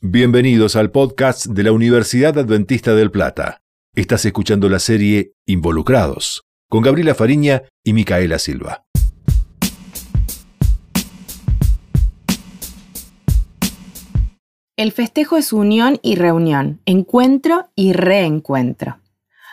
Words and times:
Bienvenidos 0.00 0.76
al 0.76 0.92
podcast 0.92 1.46
de 1.46 1.64
la 1.64 1.72
Universidad 1.72 2.38
Adventista 2.38 2.94
del 2.94 3.10
Plata. 3.10 3.62
Estás 3.96 4.24
escuchando 4.26 4.68
la 4.68 4.78
serie 4.78 5.32
Involucrados 5.44 6.44
con 6.68 6.82
Gabriela 6.82 7.16
Fariña 7.16 7.64
y 7.82 7.94
Micaela 7.94 8.38
Silva. 8.38 8.84
El 14.76 14.92
festejo 14.92 15.36
es 15.36 15.52
unión 15.52 15.98
y 16.00 16.14
reunión, 16.14 16.80
encuentro 16.86 17.72
y 17.74 17.92
reencuentro. 17.92 19.00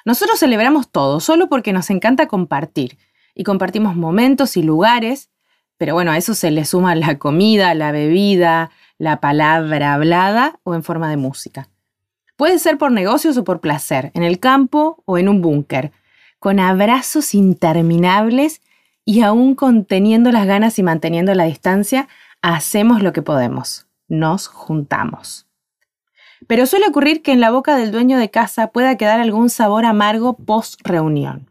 Nosotros 0.05 0.37
celebramos 0.37 0.91
todo 0.91 1.21
solo 1.21 1.49
porque 1.49 1.73
nos 1.73 1.89
encanta 1.89 2.27
compartir 2.27 2.99
y 3.33 3.45
compartimos 3.45 3.95
momentos 3.95 4.57
y 4.57 4.61
lugares, 4.61 5.31
pero 5.77 5.95
bueno, 5.95 6.11
a 6.11 6.17
eso 6.17 6.35
se 6.35 6.51
le 6.51 6.65
suma 6.65 6.93
la 6.93 7.17
comida, 7.17 7.73
la 7.73 7.91
bebida, 7.91 8.69
la 8.97 9.19
palabra 9.19 9.93
hablada 9.93 10.59
o 10.63 10.75
en 10.75 10.83
forma 10.83 11.09
de 11.09 11.17
música. 11.17 11.69
Puede 12.37 12.59
ser 12.59 12.77
por 12.77 12.91
negocios 12.91 13.37
o 13.37 13.43
por 13.43 13.61
placer, 13.61 14.11
en 14.13 14.23
el 14.23 14.39
campo 14.39 15.01
o 15.05 15.17
en 15.17 15.29
un 15.29 15.41
búnker, 15.41 15.91
con 16.39 16.59
abrazos 16.59 17.33
interminables 17.33 18.61
y 19.05 19.21
aún 19.21 19.55
conteniendo 19.55 20.31
las 20.31 20.45
ganas 20.45 20.77
y 20.79 20.83
manteniendo 20.83 21.33
la 21.33 21.45
distancia, 21.45 22.07
hacemos 22.41 23.01
lo 23.01 23.13
que 23.13 23.21
podemos, 23.21 23.87
nos 24.07 24.47
juntamos. 24.47 25.47
Pero 26.47 26.65
suele 26.65 26.87
ocurrir 26.87 27.21
que 27.21 27.31
en 27.31 27.39
la 27.39 27.51
boca 27.51 27.75
del 27.77 27.91
dueño 27.91 28.17
de 28.17 28.29
casa 28.29 28.67
pueda 28.67 28.97
quedar 28.97 29.19
algún 29.19 29.49
sabor 29.49 29.85
amargo 29.85 30.35
post 30.35 30.81
reunión. 30.83 31.49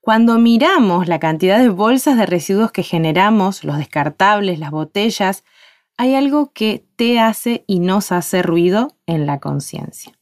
Cuando 0.00 0.38
miramos 0.38 1.06
la 1.06 1.18
cantidad 1.18 1.58
de 1.58 1.68
bolsas 1.68 2.16
de 2.16 2.26
residuos 2.26 2.72
que 2.72 2.82
generamos, 2.82 3.62
los 3.64 3.76
descartables, 3.78 4.58
las 4.58 4.70
botellas, 4.70 5.44
hay 5.98 6.14
algo 6.14 6.52
que 6.54 6.84
te 6.96 7.18
hace 7.18 7.64
y 7.66 7.80
nos 7.80 8.12
hace 8.12 8.40
ruido 8.40 8.96
en 9.06 9.26
la 9.26 9.40
conciencia. 9.40 10.12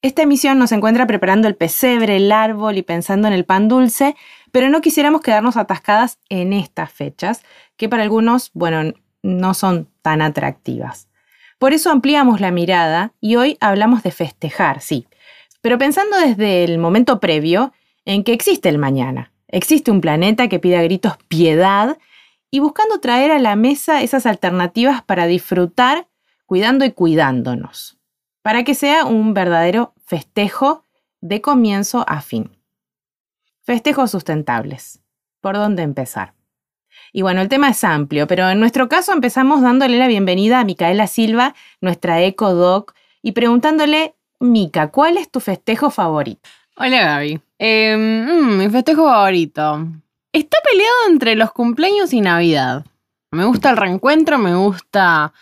Esta 0.00 0.22
emisión 0.22 0.58
nos 0.58 0.72
encuentra 0.72 1.06
preparando 1.06 1.48
el 1.48 1.54
pesebre, 1.54 2.16
el 2.16 2.32
árbol 2.32 2.78
y 2.78 2.82
pensando 2.82 3.28
en 3.28 3.34
el 3.34 3.44
pan 3.44 3.68
dulce, 3.68 4.16
pero 4.52 4.70
no 4.70 4.80
quisiéramos 4.80 5.20
quedarnos 5.20 5.56
atascadas 5.56 6.18
en 6.30 6.52
estas 6.54 6.90
fechas, 6.90 7.42
que 7.76 7.88
para 7.88 8.04
algunos, 8.04 8.50
bueno, 8.54 8.94
no 9.22 9.54
son 9.54 9.88
tan 10.00 10.22
atractivas. 10.22 11.08
Por 11.58 11.74
eso 11.74 11.90
ampliamos 11.90 12.40
la 12.40 12.50
mirada 12.50 13.12
y 13.20 13.36
hoy 13.36 13.58
hablamos 13.60 14.02
de 14.02 14.12
festejar, 14.12 14.80
sí, 14.80 15.08
pero 15.60 15.76
pensando 15.76 16.16
desde 16.18 16.64
el 16.64 16.78
momento 16.78 17.20
previo 17.20 17.72
en 18.06 18.24
que 18.24 18.32
existe 18.32 18.70
el 18.70 18.78
mañana. 18.78 19.32
Existe 19.48 19.90
un 19.90 20.00
planeta 20.00 20.48
que 20.48 20.58
pide 20.58 20.82
gritos 20.84 21.18
piedad 21.28 21.98
y 22.50 22.60
buscando 22.60 23.00
traer 23.00 23.30
a 23.30 23.38
la 23.38 23.56
mesa 23.56 24.02
esas 24.02 24.26
alternativas 24.26 25.02
para 25.02 25.26
disfrutar, 25.26 26.08
cuidando 26.46 26.84
y 26.84 26.92
cuidándonos, 26.92 27.98
para 28.42 28.64
que 28.64 28.74
sea 28.74 29.04
un 29.04 29.34
verdadero 29.34 29.92
festejo 30.06 30.84
de 31.20 31.40
comienzo 31.40 32.04
a 32.08 32.20
fin. 32.22 32.56
Festejos 33.62 34.10
sustentables. 34.10 35.02
¿Por 35.40 35.56
dónde 35.56 35.82
empezar? 35.82 36.34
Y 37.12 37.22
bueno, 37.22 37.40
el 37.40 37.48
tema 37.48 37.68
es 37.68 37.84
amplio, 37.84 38.26
pero 38.26 38.48
en 38.48 38.60
nuestro 38.60 38.88
caso 38.88 39.12
empezamos 39.12 39.62
dándole 39.62 39.98
la 39.98 40.08
bienvenida 40.08 40.60
a 40.60 40.64
Micaela 40.64 41.06
Silva, 41.06 41.54
nuestra 41.80 42.22
eco-doc, 42.22 42.94
y 43.22 43.32
preguntándole, 43.32 44.14
Mica, 44.40 44.90
¿cuál 44.90 45.16
es 45.16 45.30
tu 45.30 45.40
festejo 45.40 45.90
favorito? 45.90 46.48
Hola 46.76 47.00
Gaby. 47.00 47.40
Em, 47.58 48.58
mi 48.58 48.70
festejo 48.70 49.04
favorito. 49.04 49.86
Está 50.32 50.58
peleado 50.62 50.96
entre 51.08 51.34
los 51.36 51.52
cumpleaños 51.52 52.12
y 52.12 52.20
Navidad. 52.20 52.84
Me 53.30 53.44
gusta 53.44 53.70
el 53.70 53.76
reencuentro, 53.76 54.38
me 54.38 54.54
gusta 54.54 55.32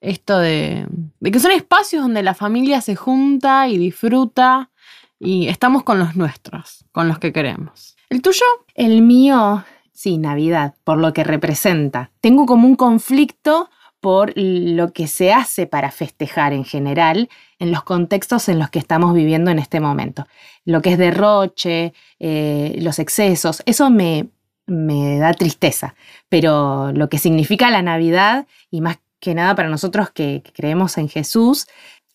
esto 0.00 0.38
de, 0.38 0.86
de, 1.20 1.30
que 1.30 1.40
son 1.40 1.52
espacios 1.52 2.02
donde 2.02 2.22
la 2.22 2.34
familia 2.34 2.80
se 2.80 2.96
junta 2.96 3.68
y 3.68 3.76
disfruta 3.76 4.70
y 5.18 5.48
estamos 5.48 5.82
con 5.82 5.98
los 5.98 6.16
nuestros, 6.16 6.84
con 6.92 7.06
los 7.06 7.18
que 7.18 7.32
queremos. 7.32 7.96
¿El 8.08 8.22
tuyo? 8.22 8.44
El 8.74 9.02
mío, 9.02 9.64
sí, 9.92 10.16
Navidad, 10.16 10.74
por 10.84 10.98
lo 10.98 11.12
que 11.12 11.22
representa. 11.22 12.10
Tengo 12.20 12.46
como 12.46 12.66
un 12.66 12.76
conflicto 12.76 13.70
por 14.00 14.32
lo 14.36 14.92
que 14.92 15.06
se 15.06 15.32
hace 15.32 15.66
para 15.66 15.90
festejar 15.90 16.52
en 16.52 16.64
general 16.64 17.28
en 17.58 17.70
los 17.70 17.82
contextos 17.82 18.48
en 18.48 18.58
los 18.58 18.70
que 18.70 18.78
estamos 18.78 19.14
viviendo 19.14 19.50
en 19.50 19.58
este 19.58 19.80
momento. 19.80 20.26
Lo 20.64 20.80
que 20.80 20.92
es 20.92 20.98
derroche, 20.98 21.92
eh, 22.18 22.78
los 22.80 22.98
excesos, 22.98 23.62
eso 23.66 23.90
me, 23.90 24.28
me 24.66 25.18
da 25.18 25.34
tristeza, 25.34 25.94
pero 26.28 26.92
lo 26.92 27.08
que 27.08 27.18
significa 27.18 27.70
la 27.70 27.82
Navidad, 27.82 28.46
y 28.70 28.80
más 28.80 28.98
que 29.20 29.34
nada 29.34 29.54
para 29.54 29.68
nosotros 29.68 30.10
que, 30.10 30.40
que 30.42 30.52
creemos 30.52 30.96
en 30.96 31.08
Jesús, 31.08 31.66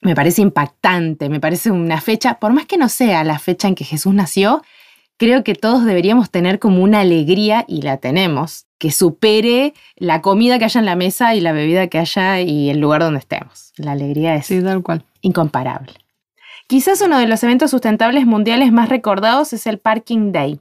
me 0.02 0.16
parece 0.16 0.42
impactante, 0.42 1.30
me 1.30 1.40
parece 1.40 1.72
una 1.72 2.02
fecha, 2.02 2.40
por 2.40 2.52
más 2.52 2.66
que 2.66 2.78
no 2.78 2.90
sea 2.90 3.24
la 3.24 3.40
fecha 3.40 3.68
en 3.68 3.76
que 3.76 3.84
Jesús 3.84 4.14
nació, 4.14 4.64
creo 5.18 5.44
que 5.44 5.56
todos 5.56 5.86
deberíamos 5.86 6.30
tener 6.30 6.60
como 6.60 6.84
una 6.84 7.02
alegría, 7.02 7.66
y 7.68 7.82
la 7.82 7.98
tenemos, 7.98 8.66
que 8.78 8.92
supere 8.92 9.74
la 9.96 10.22
comida 10.22 10.60
que 10.60 10.66
haya 10.66 10.80
en 10.80 10.86
la 10.86 10.96
mesa 10.96 11.36
y 11.36 11.42
la 11.42 11.52
bebida 11.54 11.88
que 11.88 12.00
haya 12.00 12.42
y 12.42 12.70
el 12.70 12.80
lugar 12.80 13.02
donde 13.02 13.20
estemos. 13.20 13.74
La 13.78 13.94
alegría 13.94 14.36
es 14.36 14.48
tal 14.48 14.84
cual. 14.84 15.04
incomparable. 15.22 15.94
Quizás 16.68 17.02
uno 17.02 17.20
de 17.20 17.28
los 17.28 17.44
eventos 17.44 17.72
sustentables 17.72 18.26
mundiales 18.26 18.72
más 18.72 18.90
recordados 18.90 19.54
es 19.54 19.68
el 19.68 19.78
Parking 19.78 20.32
Day. 20.32 20.60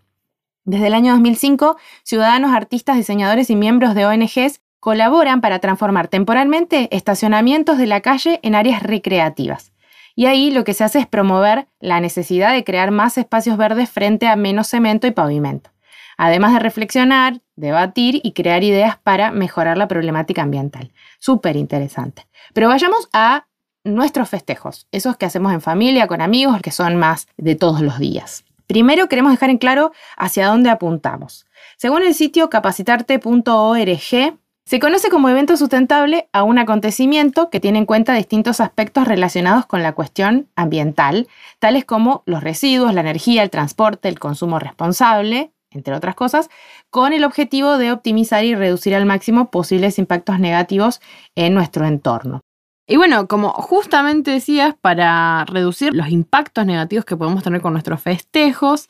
Desde 0.65 0.87
el 0.87 0.95
año 0.95 1.13
2005, 1.13 1.77
ciudadanos, 2.03 2.53
artistas, 2.55 2.97
diseñadores 2.97 3.51
y 3.51 3.57
miembros 3.57 3.95
de 3.95 4.07
ONGs 4.07 4.61
colaboran 4.81 5.41
para 5.41 5.61
transformar 5.61 6.09
temporalmente 6.09 6.95
estacionamientos 6.95 7.79
de 7.79 7.87
la 7.87 8.01
calle 8.01 8.39
en 8.43 8.55
áreas 8.55 8.83
recreativas. 8.83 9.73
Y 10.15 10.27
ahí 10.27 10.51
lo 10.51 10.65
que 10.65 10.75
se 10.75 10.85
hace 10.85 11.01
es 11.01 11.07
promover 11.07 11.67
la 11.81 12.01
necesidad 12.01 12.53
de 12.53 12.65
crear 12.65 12.91
más 12.91 13.19
espacios 13.19 13.57
verdes 13.57 13.91
frente 13.91 14.29
a 14.29 14.37
menos 14.37 14.69
cemento 14.69 15.07
y 15.07 15.11
pavimento 15.11 15.75
además 16.17 16.53
de 16.53 16.59
reflexionar, 16.61 17.41
debatir 17.57 18.21
y 18.23 18.33
crear 18.33 18.63
ideas 18.65 18.99
para 18.99 19.31
mejorar 19.31 19.79
la 19.79 19.89
problemática 19.89 20.43
ambiental. 20.43 20.93
Súper 21.19 21.57
interesante. 21.57 22.27
Pero 22.53 22.69
vayamos 22.69 23.09
a 23.13 23.47
nuestros 23.85 24.29
festejos, 24.29 24.87
esos 24.93 25.17
que 25.17 25.27
hacemos 25.27 25.53
en 25.53 25.61
familia, 25.61 26.07
con 26.07 26.21
amigos, 26.21 26.61
que 26.63 26.71
son 26.71 26.97
más 26.97 27.27
de 27.37 27.55
todos 27.55 27.81
los 27.83 27.99
días. 27.99 28.45
Primero 28.67 29.09
queremos 29.09 29.33
dejar 29.33 29.51
en 29.51 29.59
claro 29.59 29.93
hacia 30.17 30.47
dónde 30.47 30.71
apuntamos. 30.71 31.47
Según 31.77 32.03
el 32.03 32.15
sitio 32.15 32.49
capacitarte.org, 32.49 34.39
se 34.67 34.81
conoce 34.81 35.11
como 35.11 35.29
evento 35.29 35.57
sustentable 35.59 36.29
a 36.33 36.43
un 36.43 36.59
acontecimiento 36.59 37.51
que 37.51 37.61
tiene 37.61 37.79
en 37.79 37.87
cuenta 37.87 38.15
distintos 38.15 38.61
aspectos 38.61 39.07
relacionados 39.07 39.67
con 39.67 39.83
la 39.83 39.93
cuestión 39.93 40.49
ambiental, 40.57 41.29
tales 41.59 41.85
como 41.85 42.23
los 42.25 42.43
residuos, 42.43 42.95
la 42.95 43.03
energía, 43.03 43.43
el 43.43 43.51
transporte, 43.51 44.09
el 44.09 44.19
consumo 44.19 44.59
responsable, 44.59 45.53
entre 45.71 45.95
otras 45.95 46.15
cosas, 46.15 46.49
con 46.89 47.13
el 47.13 47.25
objetivo 47.25 47.77
de 47.77 47.93
optimizar 47.93 48.45
y 48.45 48.55
reducir 48.55 48.95
al 48.95 49.05
máximo 49.05 49.51
posibles 49.51 49.99
impactos 49.99 50.39
negativos 50.39 51.01
en 51.35 51.53
nuestro 51.53 51.87
entorno. 51.87 52.41
Y 52.87 52.97
bueno, 52.97 53.29
como 53.29 53.51
justamente 53.51 54.31
decías, 54.31 54.75
para 54.81 55.45
reducir 55.47 55.95
los 55.95 56.09
impactos 56.09 56.65
negativos 56.65 57.05
que 57.05 57.17
podemos 57.17 57.43
tener 57.43 57.61
con 57.61 57.73
nuestros 57.73 58.01
festejos, 58.01 58.89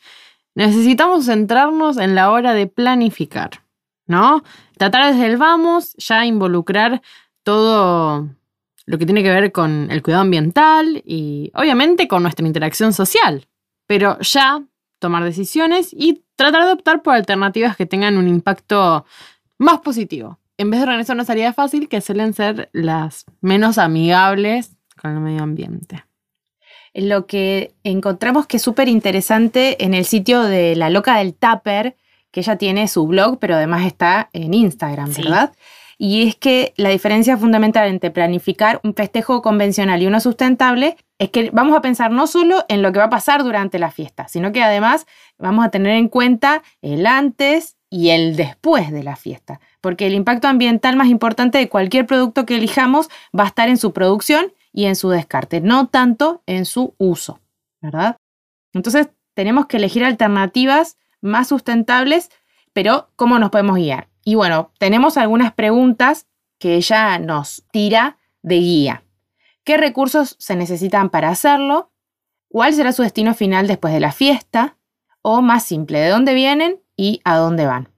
necesitamos 0.54 1.26
centrarnos 1.26 1.96
en 1.96 2.14
la 2.14 2.30
hora 2.30 2.54
de 2.54 2.66
planificar, 2.66 3.63
¿no? 4.06 4.42
Tratar 4.76 5.12
desde 5.12 5.26
el 5.26 5.36
vamos, 5.36 5.94
ya 5.96 6.24
involucrar 6.26 7.02
todo 7.42 8.28
lo 8.86 8.98
que 8.98 9.06
tiene 9.06 9.22
que 9.22 9.30
ver 9.30 9.52
con 9.52 9.90
el 9.90 10.02
cuidado 10.02 10.22
ambiental 10.22 11.02
y 11.04 11.50
obviamente 11.54 12.08
con 12.08 12.22
nuestra 12.22 12.46
interacción 12.46 12.92
social, 12.92 13.48
pero 13.86 14.18
ya 14.20 14.62
tomar 14.98 15.24
decisiones 15.24 15.90
y 15.92 16.24
tratar 16.36 16.64
de 16.64 16.72
optar 16.72 17.02
por 17.02 17.14
alternativas 17.14 17.76
que 17.76 17.86
tengan 17.86 18.16
un 18.16 18.28
impacto 18.28 19.04
más 19.58 19.80
positivo. 19.80 20.38
En 20.56 20.70
vez 20.70 20.80
de 20.80 20.84
organizar 20.84 21.16
una 21.16 21.24
salida 21.24 21.52
fácil, 21.52 21.88
que 21.88 22.00
suelen 22.00 22.32
ser 22.32 22.68
las 22.72 23.24
menos 23.40 23.78
amigables 23.78 24.76
con 25.00 25.12
el 25.12 25.20
medio 25.20 25.42
ambiente. 25.42 26.04
Lo 26.94 27.26
que 27.26 27.74
encontramos 27.82 28.46
que 28.46 28.58
es 28.58 28.62
súper 28.62 28.88
interesante 28.88 29.84
en 29.84 29.94
el 29.94 30.04
sitio 30.04 30.42
de 30.42 30.76
la 30.76 30.90
loca 30.90 31.18
del 31.18 31.34
Tupper, 31.34 31.96
que 32.34 32.40
ella 32.40 32.56
tiene 32.56 32.88
su 32.88 33.06
blog, 33.06 33.38
pero 33.38 33.54
además 33.54 33.86
está 33.86 34.28
en 34.32 34.54
Instagram, 34.54 35.14
¿verdad? 35.14 35.52
Y 35.98 36.26
es 36.26 36.34
que 36.34 36.74
la 36.76 36.88
diferencia 36.88 37.36
fundamental 37.36 37.86
entre 37.86 38.10
planificar 38.10 38.80
un 38.82 38.92
festejo 38.92 39.40
convencional 39.40 40.02
y 40.02 40.08
uno 40.08 40.18
sustentable 40.18 40.96
es 41.20 41.30
que 41.30 41.50
vamos 41.52 41.76
a 41.76 41.80
pensar 41.80 42.10
no 42.10 42.26
solo 42.26 42.64
en 42.68 42.82
lo 42.82 42.90
que 42.90 42.98
va 42.98 43.04
a 43.04 43.10
pasar 43.10 43.44
durante 43.44 43.78
la 43.78 43.92
fiesta, 43.92 44.26
sino 44.26 44.50
que 44.50 44.64
además 44.64 45.06
vamos 45.38 45.64
a 45.64 45.70
tener 45.70 45.92
en 45.92 46.08
cuenta 46.08 46.64
el 46.82 47.06
antes 47.06 47.76
y 47.88 48.10
el 48.10 48.34
después 48.34 48.90
de 48.90 49.04
la 49.04 49.14
fiesta, 49.14 49.60
porque 49.80 50.08
el 50.08 50.14
impacto 50.14 50.48
ambiental 50.48 50.96
más 50.96 51.06
importante 51.06 51.58
de 51.58 51.68
cualquier 51.68 52.04
producto 52.04 52.46
que 52.46 52.56
elijamos 52.56 53.08
va 53.30 53.44
a 53.44 53.46
estar 53.46 53.68
en 53.68 53.76
su 53.76 53.92
producción 53.92 54.52
y 54.72 54.86
en 54.86 54.96
su 54.96 55.08
descarte, 55.08 55.60
no 55.60 55.86
tanto 55.86 56.42
en 56.46 56.64
su 56.64 56.96
uso, 56.98 57.38
¿verdad? 57.80 58.16
Entonces 58.72 59.10
tenemos 59.34 59.66
que 59.66 59.76
elegir 59.76 60.04
alternativas 60.04 60.96
más 61.24 61.48
sustentables, 61.48 62.30
pero 62.72 63.10
¿cómo 63.16 63.38
nos 63.38 63.50
podemos 63.50 63.76
guiar? 63.76 64.08
Y 64.24 64.36
bueno, 64.36 64.72
tenemos 64.78 65.16
algunas 65.16 65.52
preguntas 65.52 66.26
que 66.58 66.76
ella 66.76 67.18
nos 67.18 67.64
tira 67.72 68.18
de 68.42 68.56
guía. 68.56 69.02
qué 69.64 69.78
recursos 69.78 70.36
se 70.38 70.56
necesitan 70.56 71.08
para 71.08 71.30
hacerlo, 71.30 71.90
cuál 72.48 72.74
será 72.74 72.92
su 72.92 73.02
destino 73.02 73.32
final 73.32 73.66
después 73.66 73.94
de 73.94 74.00
la 74.00 74.12
fiesta, 74.12 74.76
o 75.22 75.40
más 75.40 75.64
simple, 75.64 75.98
de 75.98 76.10
dónde 76.10 76.34
vienen 76.34 76.82
y 76.96 77.22
a 77.24 77.36
dónde 77.36 77.64
van. 77.64 77.88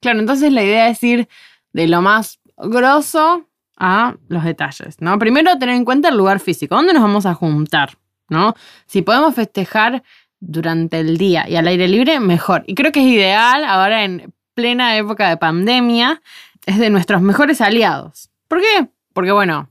Claro, 0.00 0.20
entonces 0.20 0.52
la 0.52 0.62
idea 0.62 0.88
es 0.88 1.02
ir 1.02 1.28
de 1.72 1.88
lo 1.88 2.00
más 2.00 2.38
grosso 2.56 3.48
a 3.76 4.14
los 4.28 4.44
detalles, 4.44 5.00
¿no? 5.00 5.18
Primero 5.18 5.58
tener 5.58 5.74
en 5.74 5.84
cuenta 5.84 6.10
el 6.10 6.16
lugar 6.16 6.38
físico, 6.38 6.76
dónde 6.76 6.92
nos 6.92 7.02
vamos 7.02 7.26
a 7.26 7.34
juntar, 7.34 7.98
¿no? 8.28 8.54
Si 8.86 9.02
podemos 9.02 9.34
festejar 9.34 10.04
durante 10.46 11.00
el 11.00 11.16
día 11.16 11.48
y 11.48 11.56
al 11.56 11.66
aire 11.66 11.88
libre, 11.88 12.20
mejor. 12.20 12.64
Y 12.66 12.74
creo 12.74 12.92
que 12.92 13.00
es 13.00 13.06
ideal 13.06 13.64
ahora 13.64 14.04
en 14.04 14.32
plena 14.54 14.96
época 14.96 15.28
de 15.28 15.36
pandemia, 15.36 16.22
es 16.66 16.78
de 16.78 16.90
nuestros 16.90 17.20
mejores 17.20 17.60
aliados. 17.60 18.30
¿Por 18.48 18.60
qué? 18.60 18.88
Porque 19.12 19.32
bueno, 19.32 19.70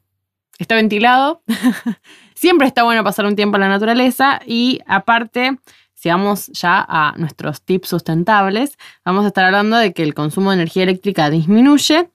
está 0.58 0.76
ventilado, 0.76 1.42
siempre 2.36 2.68
está 2.68 2.84
bueno 2.84 3.04
pasar 3.04 3.26
un 3.26 3.36
tiempo 3.36 3.58
en 3.58 3.62
la 3.62 3.70
naturaleza 3.70 4.40
y 4.46 4.80
aparte 4.88 5.58
si 5.94 6.10
vamos 6.10 6.48
ya 6.48 6.86
a 6.86 7.14
nuestros 7.18 7.62
tips 7.62 7.88
sustentables, 7.88 8.78
vamos 9.06 9.24
a 9.24 9.28
estar 9.28 9.46
hablando 9.46 9.78
de 9.78 9.94
que 9.94 10.04
el 10.04 10.14
consumo 10.14 10.50
de 10.50 10.56
energía 10.56 10.84
eléctrica 10.84 11.30
disminuye 11.30 12.10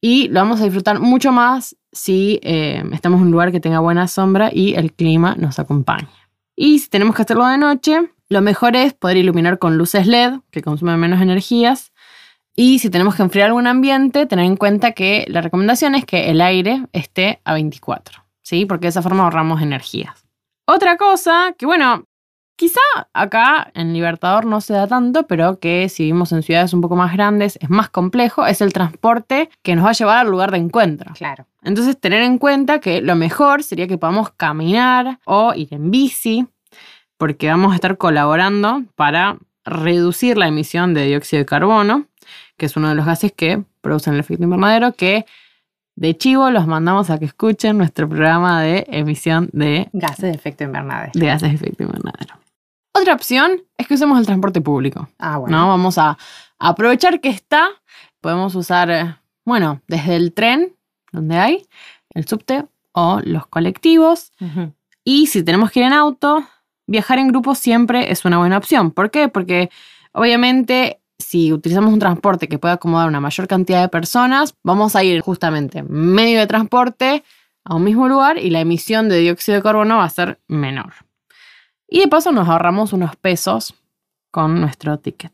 y 0.00 0.28
lo 0.28 0.40
vamos 0.40 0.62
a 0.62 0.64
disfrutar 0.64 0.98
mucho 0.98 1.30
más 1.30 1.76
si 1.92 2.40
eh, 2.42 2.82
estamos 2.92 3.20
en 3.20 3.26
un 3.26 3.32
lugar 3.32 3.52
que 3.52 3.60
tenga 3.60 3.80
buena 3.80 4.08
sombra 4.08 4.50
y 4.50 4.74
el 4.76 4.94
clima 4.94 5.34
nos 5.34 5.58
acompaña. 5.58 6.08
Y 6.60 6.80
si 6.80 6.88
tenemos 6.88 7.14
que 7.14 7.22
hacerlo 7.22 7.46
de 7.46 7.56
noche, 7.56 8.10
lo 8.28 8.40
mejor 8.40 8.74
es 8.74 8.92
poder 8.92 9.16
iluminar 9.16 9.60
con 9.60 9.78
luces 9.78 10.08
LED, 10.08 10.40
que 10.50 10.60
consumen 10.60 10.98
menos 10.98 11.22
energías. 11.22 11.92
Y 12.56 12.80
si 12.80 12.90
tenemos 12.90 13.14
que 13.14 13.22
enfriar 13.22 13.46
algún 13.46 13.68
ambiente, 13.68 14.26
tener 14.26 14.44
en 14.44 14.56
cuenta 14.56 14.90
que 14.90 15.24
la 15.28 15.40
recomendación 15.40 15.94
es 15.94 16.04
que 16.04 16.30
el 16.30 16.40
aire 16.40 16.84
esté 16.92 17.40
a 17.44 17.54
24, 17.54 18.24
¿sí? 18.42 18.66
Porque 18.66 18.86
de 18.86 18.88
esa 18.88 19.02
forma 19.02 19.22
ahorramos 19.22 19.62
energías. 19.62 20.26
Otra 20.66 20.96
cosa 20.96 21.54
que, 21.56 21.64
bueno, 21.64 22.07
Quizá 22.58 22.80
acá 23.12 23.70
en 23.74 23.92
Libertador 23.92 24.44
no 24.44 24.60
se 24.60 24.72
da 24.72 24.88
tanto, 24.88 25.28
pero 25.28 25.60
que 25.60 25.88
si 25.88 26.02
vivimos 26.02 26.32
en 26.32 26.42
ciudades 26.42 26.72
un 26.72 26.80
poco 26.80 26.96
más 26.96 27.12
grandes 27.12 27.56
es 27.62 27.70
más 27.70 27.88
complejo, 27.88 28.48
es 28.48 28.60
el 28.60 28.72
transporte 28.72 29.48
que 29.62 29.76
nos 29.76 29.84
va 29.84 29.90
a 29.90 29.92
llevar 29.92 30.18
al 30.18 30.28
lugar 30.28 30.50
de 30.50 30.58
encuentro. 30.58 31.12
Claro. 31.14 31.46
Entonces, 31.62 31.96
tener 32.00 32.20
en 32.22 32.36
cuenta 32.36 32.80
que 32.80 33.00
lo 33.00 33.14
mejor 33.14 33.62
sería 33.62 33.86
que 33.86 33.96
podamos 33.96 34.30
caminar 34.30 35.20
o 35.24 35.54
ir 35.54 35.68
en 35.70 35.92
bici, 35.92 36.48
porque 37.16 37.46
vamos 37.46 37.70
a 37.70 37.74
estar 37.76 37.96
colaborando 37.96 38.82
para 38.96 39.38
reducir 39.64 40.36
la 40.36 40.48
emisión 40.48 40.94
de 40.94 41.06
dióxido 41.06 41.38
de 41.38 41.46
carbono, 41.46 42.06
que 42.56 42.66
es 42.66 42.76
uno 42.76 42.88
de 42.88 42.96
los 42.96 43.06
gases 43.06 43.30
que 43.30 43.62
producen 43.82 44.14
el 44.14 44.20
efecto 44.20 44.42
invernadero, 44.42 44.94
que 44.94 45.26
de 45.94 46.16
chivo 46.16 46.50
los 46.50 46.66
mandamos 46.66 47.08
a 47.10 47.20
que 47.20 47.26
escuchen 47.26 47.78
nuestro 47.78 48.08
programa 48.08 48.60
de 48.62 48.84
emisión 48.88 49.48
de 49.52 49.88
gases 49.92 50.24
de 50.24 50.30
efecto 50.32 50.64
invernadero. 50.64 51.12
De 51.14 51.26
gases 51.26 51.50
de 51.50 51.54
efecto 51.54 51.84
invernadero. 51.84 52.34
Otra 52.92 53.14
opción 53.14 53.62
es 53.76 53.86
que 53.86 53.94
usemos 53.94 54.18
el 54.18 54.26
transporte 54.26 54.60
público. 54.60 55.08
Ah, 55.18 55.38
bueno. 55.38 55.56
¿no? 55.56 55.68
Vamos 55.68 55.98
a 55.98 56.18
aprovechar 56.58 57.20
que 57.20 57.28
está. 57.28 57.68
Podemos 58.20 58.54
usar, 58.54 58.90
eh, 58.90 59.16
bueno, 59.44 59.80
desde 59.86 60.16
el 60.16 60.32
tren, 60.32 60.74
donde 61.12 61.36
hay, 61.36 61.66
el 62.14 62.26
subte 62.26 62.66
o 62.92 63.20
los 63.22 63.46
colectivos. 63.46 64.32
Y 65.04 65.28
si 65.28 65.42
tenemos 65.42 65.70
que 65.70 65.80
ir 65.80 65.86
en 65.86 65.92
auto, 65.92 66.44
viajar 66.86 67.18
en 67.18 67.28
grupo 67.28 67.54
siempre 67.54 68.10
es 68.10 68.24
una 68.24 68.38
buena 68.38 68.58
opción. 68.58 68.90
¿Por 68.90 69.10
qué? 69.10 69.28
Porque 69.28 69.70
obviamente 70.12 71.00
si 71.18 71.52
utilizamos 71.52 71.92
un 71.92 71.98
transporte 71.98 72.48
que 72.48 72.58
pueda 72.58 72.74
acomodar 72.74 73.08
una 73.08 73.20
mayor 73.20 73.48
cantidad 73.48 73.82
de 73.82 73.88
personas, 73.88 74.54
vamos 74.62 74.96
a 74.96 75.04
ir 75.04 75.20
justamente 75.20 75.82
medio 75.82 76.38
de 76.40 76.46
transporte 76.46 77.24
a 77.64 77.74
un 77.74 77.84
mismo 77.84 78.08
lugar 78.08 78.38
y 78.38 78.50
la 78.50 78.60
emisión 78.60 79.08
de 79.08 79.18
dióxido 79.18 79.56
de 79.56 79.62
carbono 79.62 79.98
va 79.98 80.04
a 80.04 80.10
ser 80.10 80.40
menor. 80.48 80.94
Y 81.88 82.00
de 82.00 82.08
paso 82.08 82.32
nos 82.32 82.48
ahorramos 82.48 82.92
unos 82.92 83.16
pesos 83.16 83.74
con 84.30 84.60
nuestro 84.60 84.98
ticket. 84.98 85.32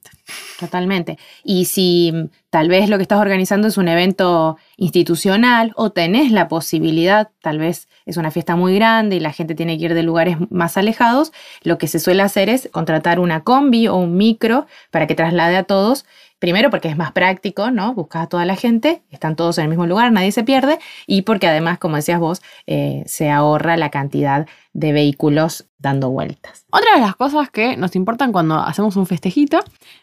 Totalmente. 0.59 1.19
Y 1.43 1.65
si 1.65 2.13
mm, 2.13 2.29
tal 2.51 2.69
vez 2.69 2.89
lo 2.89 2.97
que 2.97 3.03
estás 3.03 3.21
organizando 3.21 3.67
es 3.67 3.77
un 3.77 3.89
evento 3.89 4.57
institucional 4.77 5.73
o 5.77 5.91
tenés 5.91 6.31
la 6.31 6.49
posibilidad, 6.49 7.31
tal 7.43 7.59
vez 7.59 7.89
es 8.07 8.17
una 8.17 8.31
fiesta 8.31 8.55
muy 8.55 8.75
grande 8.75 9.17
y 9.17 9.21
la 9.21 9.33
gente 9.33 9.55
tiene 9.55 9.79
que 9.79 9.87
ir 9.87 9.95
de 9.95 10.03
lugares 10.03 10.37
más 10.51 10.77
alejados, 10.77 11.33
lo 11.63 11.77
que 11.77 11.89
se 11.89 11.99
suele 11.99 12.23
hacer 12.23 12.49
es 12.49 12.69
contratar 12.73 13.19
una 13.19 13.43
combi 13.43 13.89
o 13.89 13.97
un 13.97 14.17
micro 14.17 14.67
para 14.91 15.07
que 15.07 15.15
traslade 15.15 15.57
a 15.57 15.65
todos 15.65 16.07
Primero 16.39 16.71
porque 16.71 16.89
es 16.89 16.97
más 16.97 17.13
práctico, 17.13 17.71
¿no? 17.71 17.95
Buscas 17.95 18.25
a 18.25 18.27
toda 18.29 18.45
la 18.45 18.57
gente, 18.57 19.03
están 19.11 19.37
todos 19.37 19.59
en 19.59 19.65
el 19.65 19.71
mismo 19.71 19.87
lugar, 19.87 20.13
nadie 20.13 20.33
se 20.33 20.45
pierde. 20.45 20.79
Y 21.07 21.23
porque 21.23 21.47
además, 21.47 21.79
como 21.79 21.97
decías 21.97 22.21
vos, 22.21 22.43
eh, 22.67 23.03
se 23.07 23.31
ahorra 23.31 23.77
la 23.77 23.91
cantidad 23.91 24.47
de 24.73 24.93
vehículos 24.93 25.67
dando 25.79 26.11
vueltas. 26.11 26.67
Otra 26.71 26.95
de 26.95 27.01
las 27.01 27.17
cosas 27.17 27.51
que 27.51 27.77
nos 27.77 27.97
importan 27.97 28.33
cuando 28.33 28.57
hacemos 28.57 28.97
un 28.97 29.07
festejito 29.07 29.61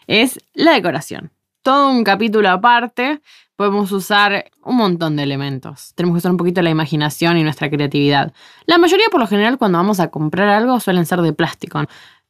es 0.08 0.40
la 0.54 0.74
decoración. 0.74 1.32
Todo 1.62 1.92
un 1.92 2.04
capítulo 2.04 2.50
aparte, 2.50 3.22
podemos 3.62 3.92
usar 3.92 4.46
un 4.64 4.78
montón 4.78 5.16
de 5.16 5.22
elementos. 5.22 5.94
Tenemos 5.94 6.16
que 6.16 6.18
usar 6.18 6.32
un 6.32 6.38
poquito 6.38 6.64
la 6.64 6.72
imaginación 6.72 7.38
y 7.38 7.44
nuestra 7.44 7.70
creatividad. 7.70 8.34
La 8.66 8.80
mayoría, 8.80 9.06
por 9.12 9.20
lo 9.20 9.28
general, 9.28 9.60
cuando 9.60 9.78
vamos 9.78 10.00
a 10.00 10.08
comprar 10.08 10.50
algo, 10.50 10.80
suelen 10.80 11.06
ser 11.06 11.22
de 11.22 11.32
plástico. 11.34 11.84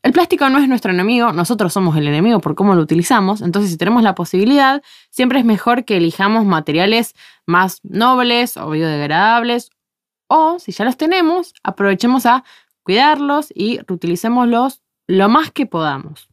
El 0.04 0.14
plástico 0.14 0.50
no 0.50 0.58
es 0.58 0.68
nuestro 0.68 0.92
enemigo, 0.92 1.32
nosotros 1.32 1.74
somos 1.74 1.96
el 1.96 2.08
enemigo 2.08 2.40
por 2.40 2.56
cómo 2.56 2.74
lo 2.74 2.82
utilizamos, 2.82 3.42
entonces 3.42 3.70
si 3.70 3.78
tenemos 3.78 4.02
la 4.02 4.16
posibilidad, 4.16 4.82
siempre 5.12 5.38
es 5.38 5.46
mejor 5.46 5.86
que 5.86 5.98
elijamos 5.98 6.44
materiales 6.44 7.14
más 7.46 7.82
nobles 7.84 8.58
o 8.58 8.72
biodegradables, 8.72 9.70
o 10.28 10.58
si 10.58 10.72
ya 10.72 10.86
los 10.86 10.98
tenemos, 10.98 11.54
aprovechemos 11.62 12.26
a 12.26 12.44
cuidarlos 12.82 13.54
y 13.54 13.78
reutilicémoslos 13.80 14.82
lo 15.06 15.30
más 15.30 15.52
que 15.52 15.68
podamos, 15.68 16.30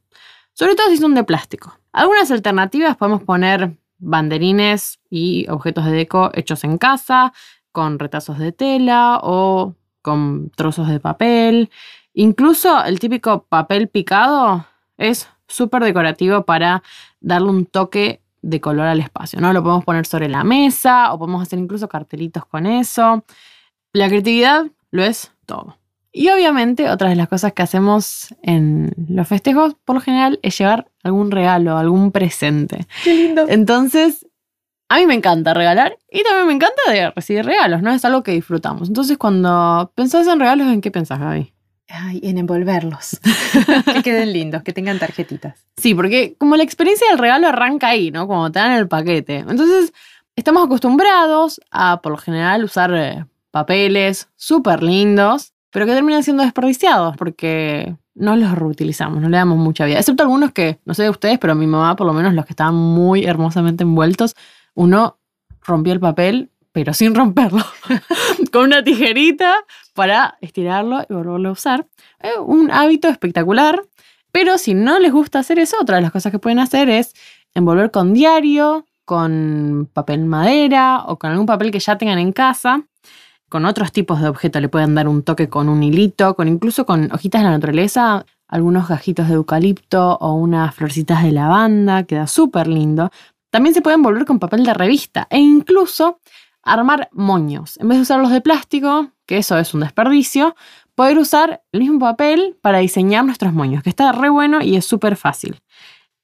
sobre 0.55 0.75
todo 0.75 0.89
si 0.89 0.97
son 0.97 1.15
de 1.15 1.25
plástico. 1.25 1.79
Algunas 1.93 2.31
alternativas 2.31 2.97
podemos 2.97 3.23
poner 3.23 3.77
banderines 3.99 4.99
y 5.11 5.47
objetos 5.51 5.85
de 5.85 5.93
deco 5.93 6.31
hechos 6.33 6.65
en 6.65 6.79
casa, 6.79 7.35
con 7.73 7.99
retazos 7.99 8.39
de 8.39 8.53
tela 8.53 9.21
o 9.23 9.75
con 10.01 10.51
trozos 10.57 10.89
de 10.89 11.01
papel. 11.01 11.71
Incluso 12.21 12.85
el 12.85 12.99
típico 12.99 13.45
papel 13.49 13.87
picado 13.87 14.67
es 14.97 15.29
súper 15.47 15.85
decorativo 15.85 16.43
para 16.45 16.83
darle 17.21 17.49
un 17.49 17.65
toque 17.65 18.23
de 18.43 18.61
color 18.61 18.87
al 18.87 18.99
espacio, 18.99 19.41
¿no? 19.41 19.53
Lo 19.53 19.63
podemos 19.63 19.85
poner 19.85 20.05
sobre 20.05 20.29
la 20.29 20.43
mesa 20.43 21.13
o 21.13 21.19
podemos 21.21 21.43
hacer 21.43 21.61
incluso 21.61 21.89
cartelitos 21.89 22.45
con 22.45 22.67
eso. 22.67 23.25
La 23.93 24.09
creatividad 24.09 24.67
lo 24.91 25.05
es 25.05 25.31
todo. 25.47 25.79
Y 26.11 26.29
obviamente 26.31 26.91
otra 26.91 27.09
de 27.09 27.15
las 27.15 27.29
cosas 27.29 27.53
que 27.53 27.63
hacemos 27.63 28.35
en 28.43 28.93
los 29.09 29.29
festejos 29.29 29.77
por 29.85 29.95
lo 29.95 30.01
general 30.01 30.41
es 30.43 30.59
llevar 30.59 30.89
algún 31.05 31.31
regalo, 31.31 31.79
algún 31.79 32.11
presente. 32.11 32.89
Qué 33.05 33.15
lindo. 33.15 33.45
Entonces, 33.49 34.27
a 34.89 34.97
mí 34.97 35.07
me 35.07 35.15
encanta 35.15 35.55
regalar 35.55 35.97
y 36.11 36.25
también 36.25 36.49
me 36.49 36.55
encanta 36.55 37.13
recibir 37.15 37.45
regalos, 37.45 37.81
¿no? 37.81 37.93
Es 37.93 38.05
algo 38.05 38.25
que 38.25 38.33
disfrutamos. 38.33 38.89
Entonces, 38.89 39.17
cuando 39.19 39.93
pensás 39.95 40.27
en 40.27 40.41
regalos, 40.41 40.67
¿en 40.67 40.81
qué 40.81 40.91
pensás, 40.91 41.21
Gaby? 41.21 41.53
Ay, 41.89 42.21
en 42.23 42.39
envolverlos. 42.39 43.19
que 43.95 44.03
queden 44.03 44.33
lindos, 44.33 44.63
que 44.63 44.73
tengan 44.73 44.99
tarjetitas. 44.99 45.67
Sí, 45.77 45.95
porque 45.95 46.35
como 46.39 46.57
la 46.57 46.63
experiencia 46.63 47.09
del 47.09 47.19
regalo 47.19 47.49
arranca 47.49 47.89
ahí, 47.89 48.11
¿no? 48.11 48.27
Como 48.27 48.53
te 48.53 48.59
dan 48.59 48.73
el 48.73 48.89
paquete. 48.89 49.39
Entonces, 49.39 49.93
estamos 50.37 50.67
acostumbrados 50.67 51.61
a, 51.71 52.01
por 52.03 52.13
lo 52.13 52.19
general, 52.19 52.65
usar 52.65 52.93
eh, 52.95 53.25
papeles 53.51 54.29
súper 54.37 54.83
lindos, 54.83 55.55
pero 55.71 55.87
que 55.87 55.95
terminan 55.95 56.23
siendo 56.23 56.43
desperdiciados 56.43 57.17
porque 57.17 57.97
no 58.15 58.37
los 58.37 58.53
reutilizamos, 58.53 59.21
no 59.21 59.29
le 59.29 59.37
damos 59.37 59.59
mucha 59.59 59.87
vida. 59.87 59.99
Excepto 59.99 60.23
algunos 60.23 60.53
que, 60.53 60.81
no 60.85 60.93
sé 60.93 61.05
de 61.05 61.11
ustedes, 61.11 61.39
pero 61.39 61.55
mi 61.55 61.67
mamá, 61.67 61.97
por 61.97 62.07
lo 62.07 62.13
menos 62.13 62.35
los 62.35 62.45
que 62.45 62.53
estaban 62.53 62.75
muy 62.75 63.25
hermosamente 63.25 63.85
envueltos, 63.85 64.35
uno 64.75 65.19
rompió 65.63 65.93
el 65.93 66.01
papel 66.01 66.51
pero 66.73 66.95
sin 66.95 67.15
romperlo, 67.15 67.65
con 68.53 68.65
una 68.65 68.85
tijerita 68.85 69.57
para 69.95 70.39
estirarlo 70.41 71.05
y 71.09 71.13
volverlo 71.13 71.49
a 71.51 71.53
usar. 71.53 71.87
un 72.45 72.71
hábito 72.71 73.09
espectacular, 73.09 73.83
pero 74.33 74.59
si 74.59 74.75
no 74.75 74.99
les 74.99 75.13
gusta 75.13 75.39
hacer 75.39 75.59
eso, 75.59 75.77
otra 75.81 75.97
de 75.97 76.03
las 76.03 76.13
cosas 76.13 76.33
que 76.33 76.39
pueden 76.39 76.59
hacer 76.59 76.89
es 76.89 77.15
envolver 77.55 77.91
con 77.91 78.15
diario, 78.15 78.87
con 79.05 79.89
papel 79.93 80.27
madera 80.27 81.05
o 81.07 81.19
con 81.19 81.31
algún 81.31 81.47
papel 81.47 81.71
que 81.71 81.81
ya 81.81 81.97
tengan 81.97 82.19
en 82.19 82.33
casa. 82.33 82.85
Con 83.49 83.65
otros 83.65 83.91
tipos 83.93 84.21
de 84.21 84.29
objetos 84.29 84.61
le 84.61 84.69
pueden 84.69 84.95
dar 84.95 85.09
un 85.09 85.23
toque 85.23 85.49
con 85.49 85.71
un 85.71 85.83
hilito, 85.83 86.37
con 86.37 86.49
incluso 86.49 86.85
con 86.85 87.11
hojitas 87.13 87.41
de 87.41 87.47
la 87.47 87.53
naturaleza, 87.53 88.27
algunos 88.47 88.89
gajitos 88.89 89.29
de 89.29 89.35
eucalipto 89.35 90.19
o 90.21 90.35
unas 90.35 90.75
florcitas 90.75 91.23
de 91.23 91.33
lavanda, 91.33 92.03
queda 92.03 92.27
súper 92.27 92.67
lindo. 92.67 93.11
También 93.51 93.75
se 93.75 93.81
pueden 93.81 94.01
envolver 94.01 94.27
con 94.27 94.39
papel 94.39 94.65
de 94.65 94.75
revista 94.75 95.27
e 95.31 95.39
incluso 95.39 96.21
armar 96.73 97.09
moños. 97.13 97.79
En 97.81 97.89
vez 97.89 97.99
de 97.99 98.03
usar 98.03 98.21
los 98.21 98.31
de 98.31 98.41
plástico, 98.41 99.11
que 99.27 99.39
eso 99.39 99.59
es 99.59 99.75
un 99.75 99.81
desperdicio, 99.81 100.55
poder 100.95 101.19
usar 101.19 101.63
el 101.73 101.81
mismo 101.81 101.99
papel 102.01 102.57
para 102.61 102.79
diseñar 102.79 103.25
nuestros 103.25 103.53
moños, 103.53 103.83
que 103.83 103.91
está 103.91 104.13
re 104.13 104.29
bueno 104.31 104.61
y 104.63 104.77
es 104.77 104.85
súper 104.85 105.17
fácil. 105.17 105.61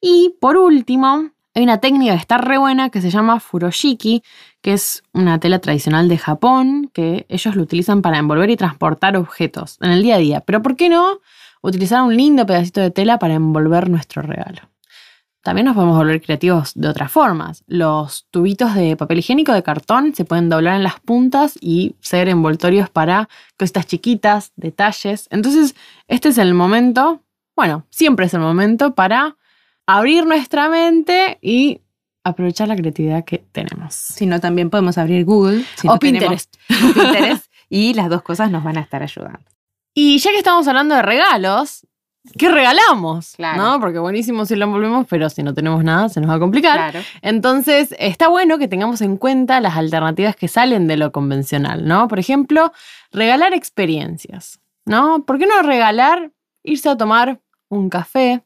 Y 0.01 0.37
por 0.41 0.57
último, 0.57 1.31
Hay 1.57 1.63
una 1.63 1.79
técnica 1.79 2.15
que 2.15 2.19
está 2.21 2.39
re 2.39 2.59
buena 2.59 2.91
que 2.91 3.01
se 3.01 3.11
llama 3.11 3.39
furoshiki, 3.39 4.23
que 4.61 4.73
es 4.73 5.05
una 5.13 5.39
tela 5.39 5.61
tradicional 5.61 6.09
de 6.09 6.19
Japón, 6.19 6.91
que 6.93 7.27
ellos 7.29 7.55
lo 7.55 7.63
utilizan 7.63 8.03
para 8.03 8.19
envolver 8.19 8.51
y 8.51 8.57
transportar 8.57 9.17
objetos 9.17 9.79
en 9.81 9.93
el 9.93 10.03
día 10.03 10.17
a 10.17 10.19
día. 10.19 10.41
Pero 10.41 10.63
¿por 10.63 10.77
qué 10.77 10.89
no 10.89 11.21
utilizar 11.63 12.03
un 12.03 12.17
lindo 12.17 12.45
pedacito 12.45 12.81
de 12.81 12.91
tela 12.91 13.19
para 13.21 13.35
envolver 13.35 13.89
nuestro 13.89 14.23
regalo? 14.23 14.63
También 15.45 15.67
nos 15.67 15.75
podemos 15.75 15.99
volver 15.99 16.23
creativos 16.23 16.73
de 16.75 16.89
otras 16.89 17.13
formas. 17.13 17.65
Los 17.67 18.27
tubitos 18.31 18.75
de 18.75 18.97
papel 18.97 19.19
higiénico 19.19 19.53
de 19.53 19.63
cartón 19.63 20.15
se 20.15 20.25
pueden 20.25 20.49
doblar 20.49 20.77
en 20.77 20.83
las 20.83 21.01
puntas 21.01 21.59
y 21.61 21.97
ser 22.01 22.31
envoltorios 22.31 22.89
para 22.89 23.29
cositas 23.59 23.87
chiquitas, 23.87 24.53
detalles. 24.57 25.29
Entonces, 25.31 25.77
este 26.09 26.31
es 26.31 26.39
el 26.39 26.55
momento, 26.55 27.21
bueno, 27.55 27.85
siempre 27.91 28.25
es 28.25 28.33
el 28.33 28.41
momento 28.41 28.95
para 28.95 29.37
abrir 29.87 30.25
nuestra 30.25 30.71
mente 30.71 31.39
y 31.43 31.83
aprovechar 32.25 32.69
la 32.69 32.77
creatividad 32.77 33.27
que 33.27 33.45
tenemos. 33.53 33.93
Si 33.95 34.25
no, 34.25 34.41
también 34.41 34.71
podemos 34.71 34.97
abrir 34.97 35.27
Google 35.27 35.63
si 35.77 35.89
o 35.89 35.93
no 35.93 35.99
tenemos 35.99 36.49
Pinterest. 36.49 36.57
Pinterest 36.95 37.53
y 37.69 37.93
las 37.93 38.09
dos 38.09 38.23
cosas 38.23 38.51
nos 38.51 38.65
van 38.65 38.79
a 38.79 38.81
estar 38.81 39.03
ayudando. 39.03 39.45
Y 39.93 40.17
ya 40.21 40.31
que 40.31 40.39
estamos 40.39 40.67
hablando 40.69 40.95
de 40.95 41.03
regalos, 41.03 41.87
¿qué 42.39 42.49
regalamos? 42.49 43.35
Claro. 43.37 43.63
¿No? 43.63 43.81
Porque 43.81 43.99
buenísimo 43.99 44.47
si 44.47 44.57
lo 44.57 44.65
envolvemos, 44.65 45.07
pero 45.09 45.29
si 45.31 45.43
no 45.43 45.55
tenemos 45.55 45.85
nada, 45.85 46.09
se 46.09 46.21
nos 46.21 46.31
va 46.31 46.35
a 46.35 46.39
complicar. 46.39 46.91
Claro. 46.91 47.07
Entonces, 47.23 47.95
está 47.99 48.29
bueno 48.29 48.59
que 48.59 48.69
tengamos 48.69 49.01
en 49.01 49.17
cuenta 49.17 49.61
las 49.61 49.77
alternativas 49.77 50.37
que 50.37 50.49
salen 50.49 50.87
de 50.87 50.97
lo 50.97 51.13
convencional, 51.13 51.87
¿no? 51.87 52.09
Por 52.09 52.19
ejemplo, 52.19 52.73
regalar 53.13 53.55
experiencias, 53.55 54.61
¿no? 54.85 55.25
¿Por 55.25 55.39
qué 55.39 55.47
no 55.47 55.63
regalar 55.63 56.33
irse 56.63 56.89
a 56.89 56.97
tomar 56.97 57.41
un 57.69 57.91
café? 57.91 58.45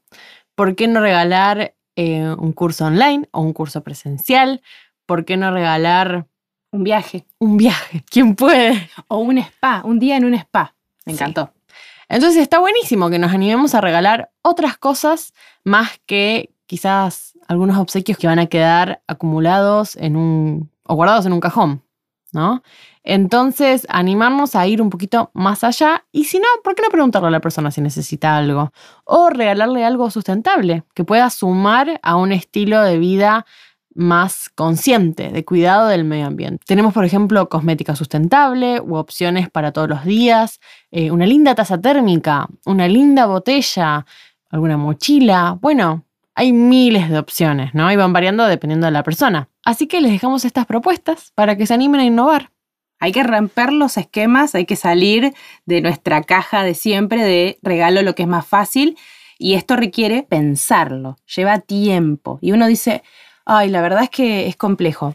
¿Por 0.55 0.75
qué 0.75 0.89
no 0.89 1.01
regalar 1.01 1.75
eh, 1.97 2.35
un 2.39 2.53
curso 2.53 2.87
online 2.87 3.29
o 3.31 3.41
un 3.41 3.53
curso 3.53 3.83
presencial? 3.83 4.63
¿Por 5.07 5.25
qué 5.25 5.37
no 5.37 5.51
regalar 5.51 6.27
Un 6.71 6.85
viaje 6.85 7.25
un 7.39 7.57
viaje? 7.57 8.05
¿Quién 8.11 8.35
puede? 8.35 8.91
o 9.09 9.19
un 9.19 9.39
spa, 9.39 9.83
un 9.85 9.99
día 9.99 10.17
en 10.17 10.25
un 10.25 10.35
spa. 10.35 10.75
Me 11.07 11.15
Sí. 11.15 11.25
Entonces 12.09 12.41
está 12.41 12.59
buenísimo 12.59 13.11
que 13.11 13.19
nos 13.19 13.33
animemos 13.33 13.75
a 13.75 13.81
regalar 13.81 14.31
otras 14.43 14.79
cosas 14.79 15.33
más 15.65 16.01
que 16.07 16.51
quizás 16.67 17.39
algunos 17.49 17.79
obsequios 17.79 18.19
que 18.19 18.27
van 18.27 18.39
a 18.39 18.47
quedar 18.47 19.03
acumulados 19.07 19.97
en 19.97 20.17
un 20.17 20.71
o 20.85 20.95
guardados 20.95 21.27
en 21.27 21.33
un 21.35 21.41
cajón, 21.41 21.83
¿no? 22.33 22.63
Entonces, 23.05 23.87
animarnos 23.89 24.55
a 24.55 24.67
ir 24.67 24.83
un 24.83 24.91
poquito 24.91 25.31
más 25.33 25.65
allá 25.65 26.05
y 26.13 26.25
si 26.25 26.39
no, 26.39 26.47
¿por 26.63 26.75
qué 26.75 26.83
no 26.83 26.91
preguntarle 26.91 27.29
a 27.29 27.31
la 27.31 27.41
persona 27.41 27.71
si 27.71 27.81
necesita 27.81 28.37
algo? 28.37 28.73
O 29.05 29.31
regalarle 29.31 29.85
algo 29.85 30.11
sustentable 30.11 30.85
que 30.95 31.05
pueda 31.05 31.31
sumar 31.31 32.01
a 32.03 32.17
un 32.17 32.33
estilo 32.33 32.83
de 32.83 32.99
vida 32.99 33.47
más 33.99 34.49
consciente 34.55 35.31
de 35.31 35.45
cuidado 35.45 35.89
del 35.89 36.05
medio 36.05 36.27
ambiente. 36.27 36.65
Tenemos, 36.67 36.95
por 36.95 37.05
ejemplo, 37.05 37.49
cosmética 37.49 37.97
sustentable 37.97 38.81
u 38.81 38.95
opciones 38.95 39.51
para 39.51 39.73
todos 39.73 39.89
los 39.89 40.05
días, 40.05 40.61
eh, 40.93 41.11
una 41.11 41.27
linda 41.27 41.57
taza 41.57 41.81
térmica, 41.81 42.47
una 42.65 42.87
linda 42.87 43.27
botella, 43.27 44.07
alguna 44.51 44.77
mochila. 44.77 45.59
Bueno, 45.61 46.05
hay 46.37 46.53
miles 46.53 47.11
de 47.11 47.19
opciones, 47.19 47.75
¿no? 47.75 47.91
Y 47.91 47.97
van 47.97 48.13
variando 48.13 48.47
dependiendo 48.47 48.87
de 48.87 48.93
la 48.93 49.03
persona. 49.03 49.49
Así 49.65 49.89
que 49.89 50.01
les 50.01 50.13
dejamos 50.13 50.45
estas 50.45 50.67
propuestas 50.67 51.33
para 51.35 51.57
que 51.57 51.67
se 51.67 51.75
animen 51.75 52.01
a 52.01 52.05
innovar. 52.05 52.53
Hay 53.01 53.11
que 53.11 53.25
romper 53.25 53.73
los 53.73 53.97
esquemas, 53.97 54.55
hay 54.55 54.65
que 54.65 54.77
salir 54.77 55.35
de 55.67 55.81
nuestra 55.81 56.23
caja 56.23 56.63
de 56.63 56.75
siempre 56.75 57.25
de 57.25 57.59
regalo 57.63 58.03
lo 58.03 58.15
que 58.15 58.23
es 58.23 58.29
más 58.29 58.47
fácil 58.47 58.97
y 59.39 59.55
esto 59.55 59.77
requiere 59.77 60.25
pensarlo, 60.25 61.17
lleva 61.35 61.61
tiempo 61.61 62.39
y 62.43 62.53
uno 62.53 62.67
dice, 62.67 63.03
ay, 63.49 63.71
la 63.71 63.81
verdad 63.81 64.05
es 64.05 64.11
que 64.11 64.47
es 64.47 64.57
complejo. 64.57 65.15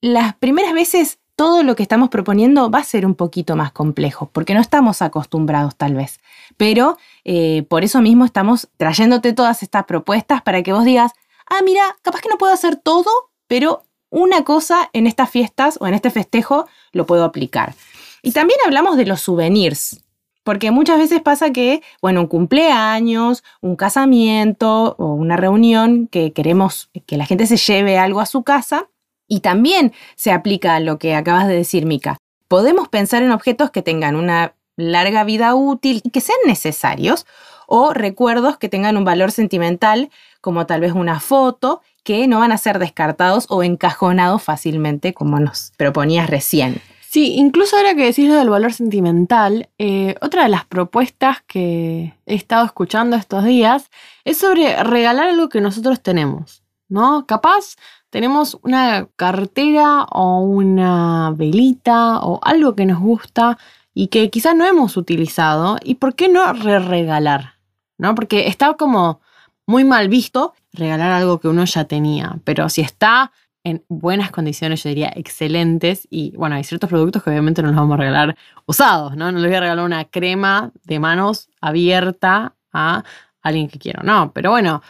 Las 0.00 0.34
primeras 0.36 0.74
veces 0.74 1.18
todo 1.34 1.62
lo 1.62 1.74
que 1.74 1.82
estamos 1.82 2.10
proponiendo 2.10 2.70
va 2.70 2.80
a 2.80 2.84
ser 2.84 3.06
un 3.06 3.14
poquito 3.14 3.56
más 3.56 3.72
complejo 3.72 4.30
porque 4.32 4.54
no 4.54 4.60
estamos 4.60 5.00
acostumbrados 5.00 5.74
tal 5.76 5.94
vez, 5.94 6.20
pero 6.56 6.98
eh, 7.24 7.64
por 7.68 7.82
eso 7.82 8.00
mismo 8.02 8.26
estamos 8.26 8.68
trayéndote 8.76 9.32
todas 9.32 9.62
estas 9.62 9.84
propuestas 9.86 10.42
para 10.42 10.62
que 10.62 10.74
vos 10.74 10.84
digas, 10.84 11.12
ah, 11.48 11.62
mira, 11.64 11.96
capaz 12.02 12.20
que 12.20 12.28
no 12.28 12.36
puedo 12.36 12.52
hacer 12.52 12.76
todo, 12.76 13.10
pero 13.46 13.84
una 14.10 14.44
cosa 14.44 14.90
en 14.92 15.06
estas 15.06 15.30
fiestas 15.30 15.78
o 15.80 15.86
en 15.86 15.94
este 15.94 16.10
festejo 16.10 16.66
lo 16.92 17.06
puedo 17.06 17.24
aplicar. 17.24 17.74
Y 18.22 18.32
también 18.32 18.60
hablamos 18.66 18.98
de 18.98 19.06
los 19.06 19.22
souvenirs, 19.22 20.01
porque 20.44 20.70
muchas 20.70 20.98
veces 20.98 21.20
pasa 21.20 21.50
que, 21.50 21.82
bueno, 22.00 22.22
un 22.22 22.26
cumpleaños, 22.26 23.44
un 23.60 23.76
casamiento 23.76 24.96
o 24.98 25.14
una 25.14 25.36
reunión 25.36 26.08
que 26.08 26.32
queremos 26.32 26.90
que 27.06 27.16
la 27.16 27.26
gente 27.26 27.46
se 27.46 27.56
lleve 27.56 27.98
algo 27.98 28.20
a 28.20 28.26
su 28.26 28.42
casa 28.42 28.88
y 29.28 29.40
también 29.40 29.92
se 30.16 30.32
aplica 30.32 30.76
a 30.76 30.80
lo 30.80 30.98
que 30.98 31.14
acabas 31.14 31.48
de 31.48 31.54
decir, 31.54 31.86
Mica. 31.86 32.18
Podemos 32.48 32.88
pensar 32.88 33.22
en 33.22 33.32
objetos 33.32 33.70
que 33.70 33.82
tengan 33.82 34.16
una 34.16 34.54
larga 34.76 35.24
vida 35.24 35.54
útil 35.54 36.00
y 36.04 36.10
que 36.10 36.20
sean 36.20 36.38
necesarios 36.46 37.26
o 37.66 37.94
recuerdos 37.94 38.58
que 38.58 38.68
tengan 38.68 38.96
un 38.96 39.04
valor 39.04 39.30
sentimental, 39.30 40.10
como 40.40 40.66
tal 40.66 40.80
vez 40.80 40.92
una 40.92 41.20
foto, 41.20 41.80
que 42.02 42.26
no 42.26 42.40
van 42.40 42.52
a 42.52 42.58
ser 42.58 42.78
descartados 42.78 43.46
o 43.48 43.62
encajonados 43.62 44.42
fácilmente, 44.42 45.14
como 45.14 45.40
nos 45.40 45.72
proponías 45.76 46.28
recién. 46.28 46.82
Sí, 47.12 47.34
incluso 47.34 47.76
ahora 47.76 47.94
que 47.94 48.06
decís 48.06 48.26
lo 48.26 48.36
del 48.36 48.48
valor 48.48 48.72
sentimental, 48.72 49.68
eh, 49.76 50.14
otra 50.22 50.44
de 50.44 50.48
las 50.48 50.64
propuestas 50.64 51.42
que 51.46 52.14
he 52.24 52.34
estado 52.34 52.64
escuchando 52.64 53.16
estos 53.16 53.44
días 53.44 53.90
es 54.24 54.38
sobre 54.38 54.82
regalar 54.82 55.28
algo 55.28 55.50
que 55.50 55.60
nosotros 55.60 56.00
tenemos, 56.00 56.62
¿no? 56.88 57.26
Capaz 57.26 57.76
tenemos 58.08 58.58
una 58.62 59.08
cartera 59.16 60.04
o 60.04 60.40
una 60.40 61.34
velita 61.36 62.20
o 62.20 62.40
algo 62.42 62.74
que 62.74 62.86
nos 62.86 63.00
gusta 63.00 63.58
y 63.92 64.06
que 64.06 64.30
quizás 64.30 64.56
no 64.56 64.64
hemos 64.64 64.96
utilizado, 64.96 65.76
¿y 65.84 65.96
por 65.96 66.14
qué 66.14 66.30
no 66.30 66.50
re-regalar? 66.54 67.56
¿No? 67.98 68.14
Porque 68.14 68.48
está 68.48 68.72
como 68.78 69.20
muy 69.66 69.84
mal 69.84 70.08
visto 70.08 70.54
regalar 70.72 71.10
algo 71.10 71.40
que 71.40 71.48
uno 71.48 71.66
ya 71.66 71.84
tenía, 71.84 72.38
pero 72.44 72.70
si 72.70 72.80
está 72.80 73.32
en 73.64 73.84
buenas 73.88 74.30
condiciones, 74.30 74.82
yo 74.82 74.88
diría 74.88 75.12
excelentes. 75.14 76.06
Y 76.10 76.34
bueno, 76.36 76.56
hay 76.56 76.64
ciertos 76.64 76.90
productos 76.90 77.22
que 77.22 77.30
obviamente 77.30 77.62
no 77.62 77.68
los 77.68 77.76
vamos 77.76 77.94
a 77.94 77.98
regalar 77.98 78.36
usados, 78.66 79.16
¿no? 79.16 79.30
No 79.32 79.38
les 79.38 79.48
voy 79.48 79.56
a 79.56 79.60
regalar 79.60 79.84
una 79.84 80.04
crema 80.06 80.72
de 80.84 80.98
manos 81.00 81.48
abierta 81.60 82.54
a 82.72 83.04
alguien 83.42 83.68
que 83.68 83.78
quiero, 83.78 84.02
no. 84.02 84.32
Pero 84.32 84.50
bueno, 84.50 84.82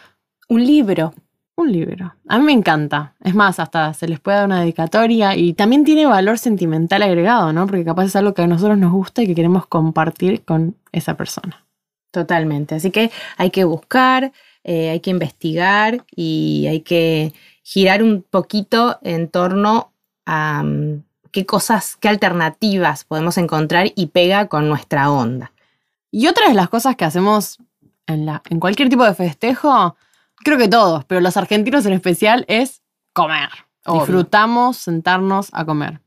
Un 0.48 0.66
libro. 0.66 1.14
un 1.56 1.72
libro. 1.72 2.14
A 2.28 2.38
mí 2.38 2.44
me 2.44 2.52
encanta. 2.52 3.14
Es 3.22 3.34
más, 3.34 3.58
hasta 3.60 3.92
se 3.94 4.08
les 4.08 4.20
puede 4.20 4.38
dar 4.38 4.46
una 4.46 4.60
dedicatoria 4.60 5.36
y 5.36 5.54
también 5.54 5.84
tiene 5.84 6.06
valor 6.06 6.38
sentimental 6.38 7.02
agregado, 7.02 7.52
¿no? 7.52 7.66
Porque 7.66 7.84
capaz 7.84 8.06
es 8.06 8.16
algo 8.16 8.34
que 8.34 8.42
a 8.42 8.46
nosotros 8.46 8.78
nos 8.78 8.92
gusta 8.92 9.22
y 9.22 9.26
que 9.26 9.34
queremos 9.34 9.66
compartir 9.66 10.44
con 10.44 10.76
esa 10.92 11.16
persona. 11.16 11.64
Totalmente. 12.10 12.74
Así 12.74 12.90
que 12.90 13.10
hay 13.38 13.50
que 13.50 13.64
buscar, 13.64 14.32
eh, 14.64 14.90
hay 14.90 15.00
que 15.00 15.10
investigar 15.10 16.04
y 16.14 16.66
hay 16.68 16.80
que 16.80 17.32
girar 17.62 18.02
un 18.02 18.22
poquito 18.22 18.98
en 19.02 19.28
torno 19.28 19.92
a 20.26 20.62
mm, 20.62 21.04
qué 21.30 21.46
cosas, 21.46 21.96
qué 21.96 22.08
alternativas 22.08 23.04
podemos 23.04 23.38
encontrar 23.38 23.92
y 23.94 24.06
pega 24.06 24.48
con 24.48 24.68
nuestra 24.68 25.10
onda. 25.10 25.52
Y 26.10 26.26
otra 26.26 26.48
de 26.48 26.54
las 26.54 26.68
cosas 26.68 26.96
que 26.96 27.04
hacemos 27.04 27.58
en, 28.06 28.26
la, 28.26 28.42
en 28.50 28.60
cualquier 28.60 28.88
tipo 28.88 29.04
de 29.04 29.14
festejo, 29.14 29.96
creo 30.36 30.58
que 30.58 30.68
todos, 30.68 31.04
pero 31.06 31.20
los 31.20 31.36
argentinos 31.36 31.86
en 31.86 31.94
especial, 31.94 32.44
es 32.48 32.82
comer. 33.12 33.48
Obvio. 33.84 34.00
Disfrutamos 34.00 34.76
sentarnos 34.76 35.48
a 35.52 35.64
comer. 35.64 36.00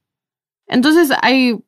Entonces 0.68 1.10
hay 1.22 1.60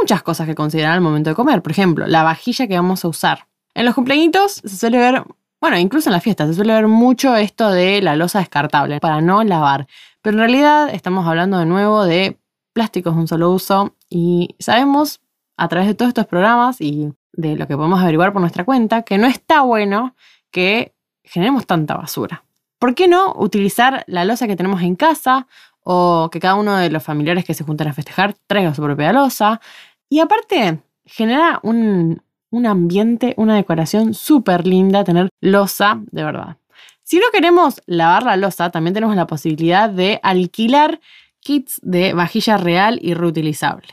muchas 0.00 0.22
cosas 0.22 0.46
que 0.46 0.54
considerar 0.54 0.92
al 0.92 1.00
momento 1.00 1.30
de 1.30 1.36
comer. 1.36 1.62
Por 1.62 1.72
ejemplo, 1.72 2.06
la 2.06 2.22
vajilla 2.22 2.66
que 2.66 2.74
vamos 2.74 3.04
a 3.04 3.08
usar. 3.08 3.46
En 3.74 3.84
los 3.84 3.94
cumpleañitos 3.94 4.52
se 4.54 4.76
suele 4.76 4.98
ver, 4.98 5.24
bueno, 5.64 5.78
incluso 5.78 6.10
en 6.10 6.12
las 6.12 6.22
fiestas, 6.22 6.48
se 6.48 6.54
suele 6.56 6.74
ver 6.74 6.88
mucho 6.88 7.34
esto 7.36 7.70
de 7.70 8.02
la 8.02 8.16
losa 8.16 8.38
descartable 8.38 9.00
para 9.00 9.22
no 9.22 9.42
lavar. 9.44 9.86
Pero 10.20 10.34
en 10.34 10.40
realidad 10.40 10.90
estamos 10.92 11.26
hablando 11.26 11.56
de 11.56 11.64
nuevo 11.64 12.04
de 12.04 12.36
plásticos 12.74 13.14
de 13.14 13.20
un 13.22 13.28
solo 13.28 13.50
uso 13.50 13.94
y 14.10 14.56
sabemos 14.58 15.22
a 15.56 15.66
través 15.68 15.88
de 15.88 15.94
todos 15.94 16.10
estos 16.10 16.26
programas 16.26 16.82
y 16.82 17.14
de 17.32 17.56
lo 17.56 17.66
que 17.66 17.78
podemos 17.78 17.98
averiguar 17.98 18.34
por 18.34 18.42
nuestra 18.42 18.66
cuenta 18.66 19.04
que 19.04 19.16
no 19.16 19.26
está 19.26 19.62
bueno 19.62 20.14
que 20.50 20.94
generemos 21.22 21.66
tanta 21.66 21.96
basura. 21.96 22.44
¿Por 22.78 22.94
qué 22.94 23.08
no 23.08 23.32
utilizar 23.34 24.04
la 24.06 24.26
losa 24.26 24.46
que 24.46 24.56
tenemos 24.56 24.82
en 24.82 24.96
casa 24.96 25.46
o 25.80 26.28
que 26.30 26.40
cada 26.40 26.56
uno 26.56 26.76
de 26.76 26.90
los 26.90 27.02
familiares 27.02 27.46
que 27.46 27.54
se 27.54 27.64
juntan 27.64 27.88
a 27.88 27.94
festejar 27.94 28.34
traiga 28.46 28.74
su 28.74 28.82
propia 28.82 29.14
losa? 29.14 29.62
Y 30.10 30.20
aparte, 30.20 30.82
genera 31.06 31.60
un, 31.62 32.22
un 32.56 32.66
ambiente, 32.66 33.34
una 33.36 33.56
decoración 33.56 34.14
súper 34.14 34.66
linda 34.66 35.04
tener 35.04 35.28
losa 35.40 36.00
de 36.10 36.24
verdad. 36.24 36.56
Si 37.02 37.18
no 37.18 37.26
queremos 37.32 37.82
lavar 37.86 38.22
la 38.22 38.36
losa, 38.36 38.70
también 38.70 38.94
tenemos 38.94 39.16
la 39.16 39.26
posibilidad 39.26 39.90
de 39.90 40.20
alquilar 40.22 41.00
kits 41.40 41.80
de 41.82 42.14
vajilla 42.14 42.56
real 42.56 42.98
y 43.02 43.14
reutilizable. 43.14 43.88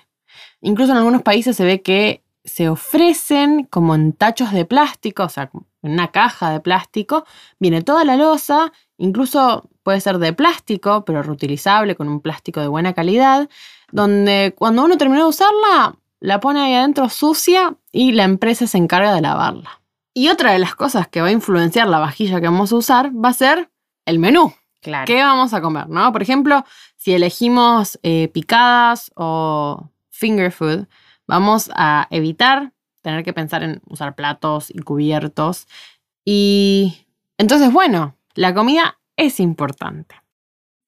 Incluso 0.62 0.94
en 0.94 1.00
algunos 1.00 1.22
países 1.22 1.58
se 1.58 1.66
ve 1.66 1.82
que 1.82 2.24
se 2.44 2.70
ofrecen 2.70 3.66
como 3.66 3.96
en 3.96 4.14
tachos 4.14 4.52
de 4.52 4.66
plástico, 4.66 5.24
o 5.24 5.30
sea, 5.30 5.52
en 5.84 5.92
una 5.92 6.10
caja 6.10 6.52
de 6.52 6.60
plástico, 6.60 7.26
viene 7.60 7.82
toda 7.82 8.06
la 8.06 8.16
losa, 8.16 8.72
incluso 8.98 9.70
puede 9.84 10.00
ser 10.00 10.18
de 10.20 10.34
plástico, 10.34 11.04
pero 11.06 11.24
reutilizable, 11.24 11.96
con 11.96 12.08
un 12.08 12.22
plástico 12.22 12.62
de 12.62 12.68
buena 12.68 12.94
calidad, 12.94 13.50
donde 13.92 14.54
cuando 14.58 14.84
uno 14.84 14.98
termina 14.98 15.22
de 15.22 15.28
usarla, 15.28 15.96
la 16.22 16.40
pone 16.40 16.62
ahí 16.62 16.76
adentro 16.76 17.10
sucia 17.10 17.76
y 17.92 18.14
la 18.14 18.24
empresa 18.24 18.68
se 18.68 18.78
encarga 18.78 19.14
de 19.14 19.22
lavarla. 19.22 19.82
Y 20.14 20.30
otra 20.30 20.54
de 20.54 20.60
las 20.60 20.76
cosas 20.76 21.08
que 21.08 21.20
va 21.20 21.28
a 21.28 21.32
influenciar 21.32 21.88
la 21.88 22.00
vajilla 22.00 22.40
que 22.40 22.48
vamos 22.48 22.72
a 22.72 22.76
usar 22.76 23.12
va 23.14 23.30
a 23.30 23.34
ser 23.34 23.70
el 24.06 24.20
menú. 24.20 24.54
Claro. 24.82 25.06
¿Qué 25.06 25.22
vamos 25.22 25.54
a 25.54 25.62
comer? 25.62 25.90
¿no? 25.90 26.12
Por 26.12 26.22
ejemplo, 26.22 26.64
si 26.96 27.14
elegimos 27.14 28.00
eh, 28.04 28.30
picadas 28.34 29.12
o 29.16 29.90
finger 30.10 30.52
food, 30.52 30.88
vamos 31.28 31.72
a 31.76 32.08
evitar 32.12 32.72
tener 33.02 33.24
que 33.24 33.34
pensar 33.34 33.64
en 33.64 33.82
usar 33.90 34.16
platos 34.16 34.70
y 34.70 34.80
cubiertos. 34.80 35.68
Y 36.24 37.06
entonces, 37.38 37.74
bueno, 37.74 38.16
la 38.36 38.54
comida 38.54 39.00
es 39.18 39.40
importante. 39.40 40.21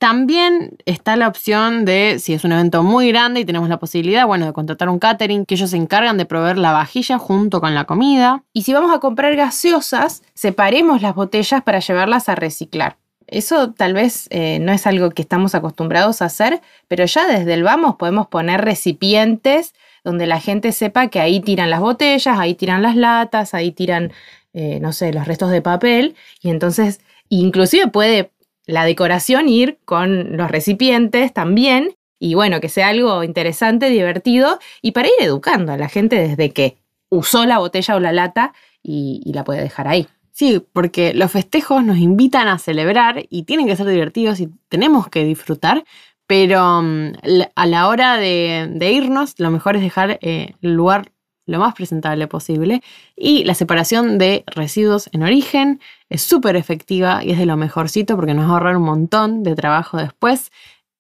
También 0.04 0.76
está 0.86 1.16
la 1.16 1.30
opción 1.30 1.86
de, 1.86 2.20
si 2.20 2.34
es 2.34 2.44
un 2.44 2.52
evento 2.52 2.84
muy 2.84 3.08
grande 3.08 3.40
y 3.40 3.46
tenemos 3.46 3.70
la 3.70 3.80
posibilidad, 3.80 4.28
bueno, 4.28 4.46
de 4.46 4.52
contratar 4.52 4.90
un 4.90 5.00
catering, 5.00 5.46
que 5.46 5.56
ellos 5.56 5.70
se 5.70 5.78
encargan 5.78 6.18
de 6.18 6.26
proveer 6.26 6.58
la 6.58 6.74
vajilla 6.74 7.18
junto 7.18 7.62
con 7.62 7.74
la 7.74 7.86
comida. 7.86 8.44
Y 8.52 8.64
si 8.64 8.74
vamos 8.74 8.94
a 8.94 9.00
comprar 9.00 9.34
gaseosas, 9.38 10.22
separemos 10.34 11.02
las 11.02 11.16
botellas 11.16 11.64
para 11.64 11.80
llevarlas 11.80 12.28
a 12.28 12.36
reciclar. 12.36 12.98
Eso 13.28 13.72
tal 13.72 13.94
vez 13.94 14.28
eh, 14.30 14.60
no 14.60 14.74
es 14.74 14.86
algo 14.88 15.10
que 15.12 15.22
estamos 15.22 15.56
acostumbrados 15.56 16.22
a 16.22 16.26
hacer, 16.26 16.60
pero 16.90 17.06
ya 17.06 17.26
desde 17.26 17.54
el 17.54 17.64
vamos 17.64 17.96
podemos 17.96 18.28
poner 18.28 18.60
recipientes 18.60 19.74
donde 20.04 20.28
la 20.28 20.42
gente 20.42 20.74
sepa 20.74 21.08
que 21.08 21.22
ahí 21.22 21.40
tiran 21.40 21.70
las 21.70 21.80
botellas, 21.80 22.38
ahí 22.38 22.56
tiran 22.56 22.82
las 22.82 22.98
latas, 22.98 23.54
ahí 23.54 23.72
tiran, 23.72 24.12
eh, 24.54 24.82
no 24.82 24.92
sé, 24.92 25.14
los 25.14 25.26
restos 25.26 25.50
de 25.50 25.62
papel. 25.62 26.18
Y 26.42 26.50
entonces, 26.50 27.00
inclusive 27.30 27.88
puede 27.88 28.33
la 28.66 28.86
decoración 28.86 29.50
ir 29.50 29.80
con 29.86 30.38
los 30.38 30.50
recipientes 30.50 31.34
también. 31.34 31.96
Y 32.20 32.36
bueno, 32.36 32.62
que 32.62 32.70
sea 32.70 32.90
algo 32.90 33.24
interesante, 33.24 33.90
divertido 33.90 34.60
y 34.82 34.92
para 34.92 35.10
ir 35.10 35.14
educando 35.20 35.74
a 35.74 35.78
la 35.78 35.90
gente 35.90 36.16
desde 36.16 36.52
que 36.52 36.78
usó 37.10 37.46
la 37.46 37.60
botella 37.60 37.96
o 37.96 38.00
la 38.00 38.12
lata 38.12 38.54
y, 38.82 39.32
la 39.34 39.44
puede 39.44 39.62
dejar 39.62 39.88
ahí. 39.88 40.08
Sí, 40.32 40.66
porque 40.74 41.14
los 41.14 41.32
festejos 41.32 41.84
nos 41.84 41.98
invitan 41.98 42.48
a 42.48 42.58
celebrar 42.58 43.26
y 43.30 43.44
tienen 43.44 43.68
que 43.68 43.76
ser 43.76 43.88
divertidos 43.88 44.40
y 44.40 44.50
tenemos 44.68 45.08
que 45.10 45.24
disfrutar, 45.24 45.84
pero 46.26 46.80
um, 46.80 47.12
a 47.56 47.66
la 47.68 47.88
hora 47.88 48.18
de, 48.18 48.68
de, 48.72 48.92
irnos, 48.92 49.36
lo 49.38 49.52
mejor 49.52 49.76
es 49.76 49.84
dejar 49.84 50.18
eh, 50.22 50.56
el 50.62 50.74
lugar 50.74 51.12
lo 51.46 51.60
más 51.60 51.74
presentable 51.74 52.28
posible. 52.28 52.82
Y 53.16 53.44
la 53.44 53.54
separación 53.54 54.18
de 54.18 54.44
residuos 54.48 55.10
en 55.12 55.24
origen 55.24 55.82
es 56.10 56.22
súper 56.22 56.56
efectiva 56.56 57.24
y 57.24 57.32
es 57.32 57.38
de 57.38 57.46
lo 57.46 57.58
mejorcito 57.58 58.16
porque 58.16 58.34
nos 58.34 58.46
va 58.46 58.50
a 58.50 58.54
ahorrar 58.54 58.78
un 58.78 58.84
montón 58.84 59.44
de 59.44 59.56
trabajo 59.56 59.98
después 59.98 60.52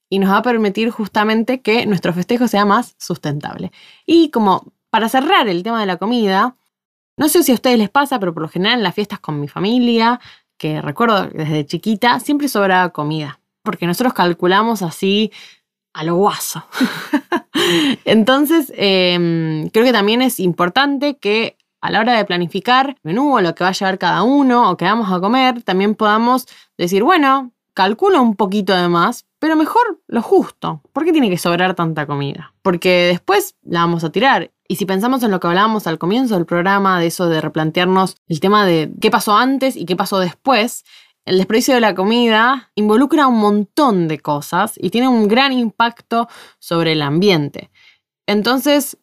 y 0.10 0.20
nos 0.20 0.32
va 0.32 0.38
a 0.38 0.42
permitir 0.44 0.90
justamente 0.92 1.62
que 1.62 1.86
nuestro 1.86 2.14
festejo 2.14 2.48
sea 2.48 2.66
más 2.66 2.96
sustentable. 3.00 3.72
Y 4.06 4.30
como 4.30 4.74
para 4.90 5.10
cerrar 5.10 5.48
el 5.48 5.64
tema 5.64 5.80
de 5.80 5.88
la 5.88 5.98
comida, 5.98 6.56
no 7.18 7.30
sé 7.30 7.44
si 7.44 7.52
a 7.52 7.56
ustedes 7.56 7.80
les 7.80 7.90
pasa, 7.90 8.20
pero 8.20 8.34
por 8.34 8.44
lo 8.44 8.50
general 8.50 8.78
en 8.78 8.84
las 8.84 8.96
fiestas 8.96 9.20
con 9.20 9.40
mi 9.40 9.48
familia, 9.48 10.20
que 10.58 10.82
recuerdo 10.82 11.28
desde 11.28 11.66
chiquita, 11.66 12.20
siempre 12.20 12.48
sobraba 12.48 12.90
comida. 12.90 13.40
Porque 13.64 13.88
nosotros 13.88 14.14
calculamos 14.14 14.82
así 14.82 15.32
a 15.94 16.04
lo 16.04 16.16
guaso. 16.16 16.64
Entonces, 18.06 18.72
em, 18.76 19.70
creo 19.70 19.86
que 19.86 19.94
también 19.94 20.22
es 20.22 20.40
importante 20.40 21.18
que 21.18 21.58
a 21.82 21.92
la 21.92 22.00
hora 22.00 22.14
de 22.18 22.26
planificar 22.26 22.96
menú 23.04 23.36
o 23.36 23.42
lo 23.42 23.56
que 23.56 23.64
va 23.64 23.70
a 23.70 23.74
llevar 23.74 23.98
cada 23.98 24.24
uno 24.24 24.72
o 24.72 24.78
que 24.78 24.86
vamos 24.86 25.12
a 25.12 25.20
comer, 25.20 25.62
también 25.64 25.96
podamos 25.96 26.48
decir, 26.78 27.04
bueno, 27.04 27.52
calculo 27.74 28.22
un 28.22 28.36
poquito 28.36 28.74
de 28.74 28.88
más, 28.88 29.26
pero 29.40 29.56
mejor 29.56 30.02
lo 30.08 30.22
justo. 30.22 30.82
¿Por 30.94 31.04
qué 31.04 31.12
tiene 31.12 31.30
que 31.30 31.38
sobrar 31.38 31.76
tanta 31.76 32.06
comida? 32.06 32.54
Porque 32.62 33.08
después 33.08 33.56
la 33.64 33.82
vamos 33.82 34.04
a 34.04 34.12
tirar. 34.12 34.52
Y 34.68 34.78
si 34.78 34.86
pensamos 34.86 35.24
en 35.24 35.32
lo 35.32 35.40
que 35.40 35.48
hablábamos 35.48 35.86
al 35.86 36.00
comienzo 36.00 36.36
del 36.36 36.46
programa, 36.46 37.00
de 37.00 37.08
eso 37.08 37.28
de 37.28 37.42
replantearnos 37.42 38.16
el 38.28 38.40
tema 38.40 38.66
de 38.66 38.92
qué 39.02 39.12
pasó 39.12 39.36
antes 39.36 39.76
y 39.76 39.86
qué 39.86 39.98
pasó 39.98 40.20
después, 40.20 40.86
el 41.26 41.38
desperdicio 41.38 41.74
de 41.74 41.82
la 41.82 41.96
comida 41.96 42.72
involucra 42.76 43.28
un 43.28 43.40
montón 43.40 44.08
de 44.08 44.20
cosas 44.20 44.74
y 44.76 44.90
tiene 44.90 45.08
un 45.08 45.28
gran 45.28 45.54
impacto 45.54 46.28
sobre 46.60 46.94
el 46.94 47.02
ambiente. 47.02 47.70
Entonces, 48.28 48.98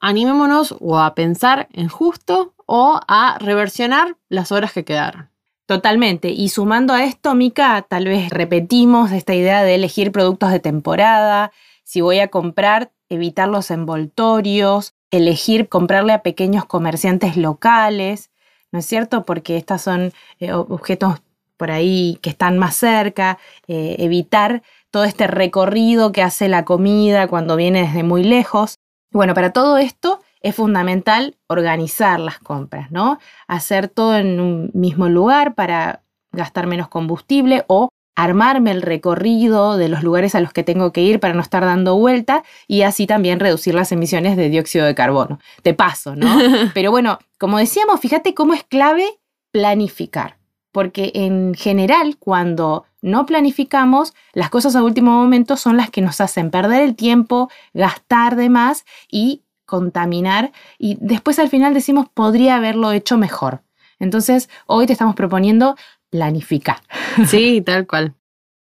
animémonos 0.00 0.76
o 0.80 0.98
a 0.98 1.14
pensar 1.14 1.68
en 1.72 1.88
justo 1.88 2.54
o 2.66 3.00
a 3.08 3.38
reversionar 3.38 4.16
las 4.28 4.52
horas 4.52 4.72
que 4.72 4.84
quedaron. 4.84 5.30
Totalmente. 5.66 6.28
Y 6.28 6.50
sumando 6.50 6.92
a 6.92 7.04
esto, 7.04 7.34
Mica, 7.34 7.82
tal 7.88 8.04
vez 8.04 8.30
repetimos 8.30 9.12
esta 9.12 9.34
idea 9.34 9.62
de 9.62 9.74
elegir 9.74 10.12
productos 10.12 10.50
de 10.50 10.60
temporada. 10.60 11.52
Si 11.84 12.02
voy 12.02 12.18
a 12.18 12.28
comprar, 12.28 12.92
evitar 13.08 13.48
los 13.48 13.70
envoltorios, 13.70 14.94
elegir 15.10 15.68
comprarle 15.68 16.12
a 16.12 16.22
pequeños 16.22 16.66
comerciantes 16.66 17.36
locales, 17.36 18.30
¿no 18.72 18.80
es 18.80 18.86
cierto? 18.86 19.24
Porque 19.24 19.56
estos 19.56 19.80
son 19.80 20.12
eh, 20.38 20.52
objetos 20.52 21.20
por 21.64 21.70
ahí 21.70 22.18
que 22.20 22.28
están 22.28 22.58
más 22.58 22.76
cerca, 22.76 23.38
eh, 23.68 23.96
evitar 23.98 24.62
todo 24.90 25.04
este 25.04 25.26
recorrido 25.26 26.12
que 26.12 26.20
hace 26.20 26.46
la 26.50 26.66
comida 26.66 27.26
cuando 27.26 27.56
viene 27.56 27.86
desde 27.86 28.02
muy 28.02 28.22
lejos. 28.22 28.74
Bueno, 29.10 29.32
para 29.32 29.50
todo 29.54 29.78
esto 29.78 30.20
es 30.42 30.54
fundamental 30.54 31.38
organizar 31.46 32.20
las 32.20 32.38
compras, 32.38 32.90
¿no? 32.90 33.18
Hacer 33.48 33.88
todo 33.88 34.18
en 34.18 34.40
un 34.40 34.70
mismo 34.74 35.08
lugar 35.08 35.54
para 35.54 36.02
gastar 36.32 36.66
menos 36.66 36.88
combustible 36.88 37.64
o 37.66 37.88
armarme 38.14 38.70
el 38.70 38.82
recorrido 38.82 39.78
de 39.78 39.88
los 39.88 40.02
lugares 40.02 40.34
a 40.34 40.40
los 40.40 40.52
que 40.52 40.64
tengo 40.64 40.92
que 40.92 41.00
ir 41.00 41.18
para 41.18 41.32
no 41.32 41.40
estar 41.40 41.64
dando 41.64 41.96
vuelta 41.96 42.44
y 42.68 42.82
así 42.82 43.06
también 43.06 43.40
reducir 43.40 43.74
las 43.74 43.90
emisiones 43.90 44.36
de 44.36 44.50
dióxido 44.50 44.84
de 44.84 44.94
carbono. 44.94 45.38
De 45.62 45.72
paso, 45.72 46.14
¿no? 46.14 46.28
Pero 46.74 46.90
bueno, 46.90 47.20
como 47.38 47.56
decíamos, 47.56 48.00
fíjate 48.00 48.34
cómo 48.34 48.52
es 48.52 48.64
clave 48.64 49.18
planificar 49.50 50.43
porque 50.74 51.12
en 51.14 51.54
general 51.54 52.16
cuando 52.18 52.84
no 53.00 53.26
planificamos, 53.26 54.12
las 54.32 54.50
cosas 54.50 54.74
a 54.74 54.82
último 54.82 55.12
momento 55.12 55.56
son 55.56 55.76
las 55.76 55.88
que 55.88 56.00
nos 56.00 56.20
hacen 56.20 56.50
perder 56.50 56.82
el 56.82 56.96
tiempo, 56.96 57.48
gastar 57.74 58.34
de 58.34 58.50
más 58.50 58.84
y 59.08 59.42
contaminar 59.66 60.50
y 60.76 60.98
después 61.00 61.38
al 61.38 61.48
final 61.48 61.74
decimos 61.74 62.08
podría 62.12 62.56
haberlo 62.56 62.90
hecho 62.90 63.16
mejor. 63.16 63.62
Entonces, 64.00 64.50
hoy 64.66 64.86
te 64.86 64.92
estamos 64.92 65.14
proponiendo 65.14 65.76
planificar. 66.10 66.78
Sí, 67.28 67.62
tal 67.64 67.86
cual. 67.86 68.14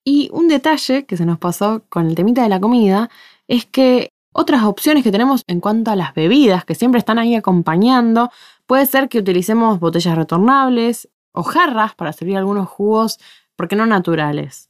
Y 0.03 0.31
un 0.33 0.47
detalle 0.47 1.05
que 1.05 1.17
se 1.17 1.27
nos 1.27 1.37
pasó 1.37 1.83
con 1.87 2.07
el 2.07 2.15
temita 2.15 2.41
de 2.41 2.49
la 2.49 2.59
comida 2.59 3.11
es 3.47 3.67
que 3.67 4.09
otras 4.33 4.63
opciones 4.63 5.03
que 5.03 5.11
tenemos 5.11 5.43
en 5.45 5.59
cuanto 5.59 5.91
a 5.91 5.95
las 5.95 6.15
bebidas 6.15 6.65
que 6.65 6.73
siempre 6.73 6.97
están 6.97 7.19
ahí 7.19 7.35
acompañando, 7.35 8.31
puede 8.65 8.87
ser 8.87 9.07
que 9.07 9.19
utilicemos 9.19 9.79
botellas 9.79 10.17
retornables, 10.17 11.07
o 11.31 11.43
jarras 11.43 11.95
para 11.95 12.13
servir 12.13 12.37
algunos 12.37 12.67
jugos, 12.67 13.19
porque 13.55 13.75
no 13.75 13.85
naturales. 13.85 14.69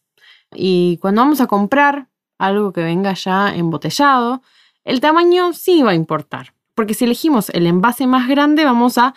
Y 0.53 0.97
cuando 1.01 1.21
vamos 1.21 1.41
a 1.41 1.47
comprar 1.47 2.07
algo 2.37 2.73
que 2.73 2.83
venga 2.83 3.13
ya 3.13 3.55
embotellado, 3.55 4.41
el 4.83 4.99
tamaño 4.99 5.53
sí 5.53 5.83
va 5.83 5.91
a 5.91 5.95
importar, 5.95 6.53
porque 6.75 6.93
si 6.93 7.05
elegimos 7.05 7.49
el 7.49 7.67
envase 7.67 8.07
más 8.07 8.27
grande 8.27 8.65
vamos 8.65 8.97
a 8.97 9.13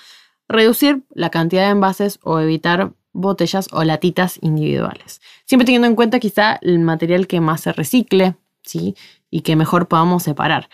reducir 0.48 1.04
la 1.10 1.30
cantidad 1.30 1.64
de 1.64 1.70
envases 1.70 2.20
o 2.22 2.38
evitar 2.38 2.92
botellas 3.12 3.68
o 3.72 3.82
latitas 3.84 4.38
individuales. 4.42 5.22
Siempre 5.46 5.64
teniendo 5.64 5.86
en 5.86 5.94
cuenta 5.94 6.20
quizá 6.20 6.58
el 6.60 6.80
material 6.80 7.26
que 7.26 7.40
más 7.40 7.62
se 7.62 7.72
recicle, 7.72 8.36
¿sí? 8.62 8.94
Y 9.30 9.40
que 9.40 9.56
mejor 9.56 9.88
podamos 9.88 10.22
separar. 10.22 10.68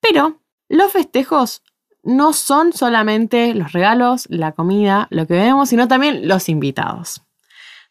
Pero 0.00 0.40
los 0.68 0.92
festejos 0.92 1.62
no 2.02 2.32
son 2.32 2.72
solamente 2.72 3.54
los 3.54 3.72
regalos, 3.72 4.26
la 4.28 4.52
comida, 4.52 5.06
lo 5.10 5.26
que 5.26 5.34
vemos, 5.34 5.68
sino 5.68 5.88
también 5.88 6.26
los 6.28 6.48
invitados. 6.48 7.22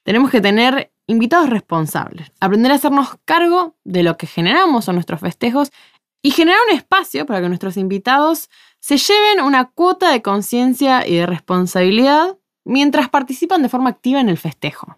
Tenemos 0.03 0.31
que 0.31 0.41
tener 0.41 0.91
invitados 1.07 1.49
responsables, 1.49 2.31
aprender 2.39 2.71
a 2.71 2.75
hacernos 2.75 3.15
cargo 3.25 3.75
de 3.83 4.03
lo 4.03 4.17
que 4.17 4.27
generamos 4.27 4.87
en 4.87 4.95
nuestros 4.95 5.19
festejos 5.19 5.71
y 6.21 6.31
generar 6.31 6.59
un 6.69 6.75
espacio 6.75 7.25
para 7.25 7.41
que 7.41 7.47
nuestros 7.47 7.77
invitados 7.77 8.49
se 8.79 8.97
lleven 8.97 9.41
una 9.41 9.69
cuota 9.69 10.11
de 10.11 10.21
conciencia 10.21 11.07
y 11.07 11.15
de 11.15 11.25
responsabilidad 11.25 12.37
mientras 12.63 13.09
participan 13.09 13.61
de 13.61 13.69
forma 13.69 13.89
activa 13.89 14.19
en 14.19 14.29
el 14.29 14.37
festejo. 14.37 14.97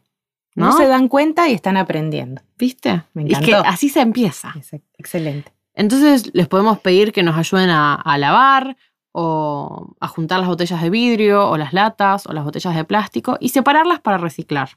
¿no? 0.55 0.77
se 0.77 0.87
dan 0.87 1.07
cuenta 1.07 1.49
y 1.49 1.53
están 1.53 1.77
aprendiendo. 1.77 2.41
¿Viste? 2.57 3.03
Me 3.13 3.23
encantó. 3.23 3.39
Es 3.39 3.45
que 3.45 3.55
así 3.67 3.89
se 3.89 4.01
empieza. 4.01 4.53
Excelente. 4.97 5.51
Entonces 5.73 6.29
les 6.33 6.47
podemos 6.47 6.79
pedir 6.79 7.11
que 7.11 7.23
nos 7.23 7.35
ayuden 7.35 7.69
a, 7.71 7.95
a 7.95 8.17
lavar 8.17 8.77
o 9.13 9.95
a 9.99 10.07
juntar 10.07 10.39
las 10.39 10.49
botellas 10.49 10.81
de 10.81 10.89
vidrio 10.89 11.49
o 11.49 11.57
las 11.57 11.71
latas 11.71 12.27
o 12.27 12.33
las 12.33 12.43
botellas 12.43 12.75
de 12.75 12.83
plástico 12.83 13.37
y 13.39 13.49
separarlas 13.49 14.01
para 14.01 14.17
reciclar. 14.17 14.71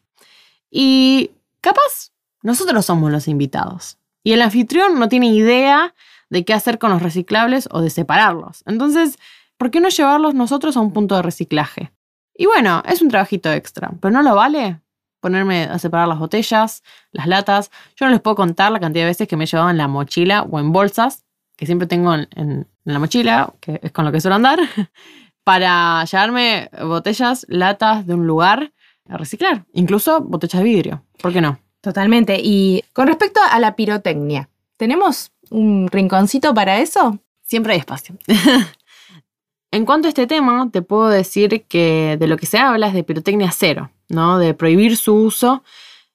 Y 0.70 1.32
capaz 1.60 2.12
nosotros 2.42 2.86
somos 2.86 3.10
los 3.10 3.26
invitados 3.26 3.98
y 4.22 4.32
el 4.32 4.42
anfitrión 4.42 4.98
no 4.98 5.08
tiene 5.08 5.26
idea 5.26 5.94
de 6.30 6.44
qué 6.44 6.54
hacer 6.54 6.78
con 6.78 6.90
los 6.90 7.02
reciclables 7.02 7.68
o 7.72 7.80
de 7.80 7.90
separarlos. 7.90 8.62
Entonces, 8.66 9.18
¿por 9.56 9.70
qué 9.70 9.80
no 9.80 9.88
llevarlos 9.88 10.34
nosotros 10.34 10.76
a 10.76 10.80
un 10.80 10.92
punto 10.92 11.16
de 11.16 11.22
reciclaje? 11.22 11.92
Y 12.34 12.46
bueno, 12.46 12.82
es 12.86 13.02
un 13.02 13.08
trabajito 13.08 13.50
extra, 13.50 13.92
pero 14.00 14.12
no 14.12 14.22
lo 14.22 14.34
vale 14.34 14.80
ponerme 15.26 15.64
a 15.64 15.80
separar 15.80 16.06
las 16.06 16.20
botellas, 16.20 16.84
las 17.10 17.26
latas. 17.26 17.72
Yo 17.96 18.06
no 18.06 18.12
les 18.12 18.20
puedo 18.20 18.36
contar 18.36 18.70
la 18.70 18.78
cantidad 18.78 19.02
de 19.02 19.10
veces 19.10 19.26
que 19.26 19.36
me 19.36 19.44
en 19.44 19.76
la 19.76 19.88
mochila 19.88 20.42
o 20.42 20.60
en 20.60 20.70
bolsas, 20.70 21.24
que 21.56 21.66
siempre 21.66 21.86
tengo 21.86 22.14
en, 22.14 22.28
en 22.36 22.68
la 22.84 22.98
mochila, 22.98 23.52
que 23.60 23.80
es 23.82 23.92
con 23.92 24.04
lo 24.04 24.12
que 24.12 24.20
suelo 24.20 24.36
andar, 24.36 24.60
para 25.44 26.04
llevarme 26.04 26.70
botellas, 26.84 27.46
latas 27.48 28.06
de 28.06 28.14
un 28.14 28.26
lugar 28.26 28.72
a 29.08 29.16
reciclar, 29.16 29.64
incluso 29.72 30.20
botellas 30.20 30.62
de 30.62 30.64
vidrio. 30.64 31.02
¿Por 31.20 31.32
qué 31.32 31.40
no? 31.40 31.58
Totalmente. 31.80 32.40
Y 32.42 32.82
con 32.92 33.06
respecto 33.06 33.40
a 33.48 33.58
la 33.60 33.76
pirotecnia, 33.76 34.48
¿tenemos 34.76 35.30
un 35.50 35.88
rinconcito 35.88 36.52
para 36.52 36.80
eso? 36.80 37.20
Siempre 37.42 37.74
hay 37.74 37.78
espacio. 37.78 38.16
en 39.70 39.84
cuanto 39.84 40.08
a 40.08 40.10
este 40.10 40.26
tema, 40.26 40.68
te 40.72 40.82
puedo 40.82 41.08
decir 41.08 41.64
que 41.68 42.16
de 42.18 42.26
lo 42.26 42.36
que 42.36 42.46
se 42.46 42.58
habla 42.58 42.88
es 42.88 42.94
de 42.94 43.04
pirotecnia 43.04 43.52
cero, 43.52 43.90
¿no? 44.08 44.38
De 44.38 44.54
prohibir 44.54 44.96
su 44.96 45.14
uso 45.14 45.62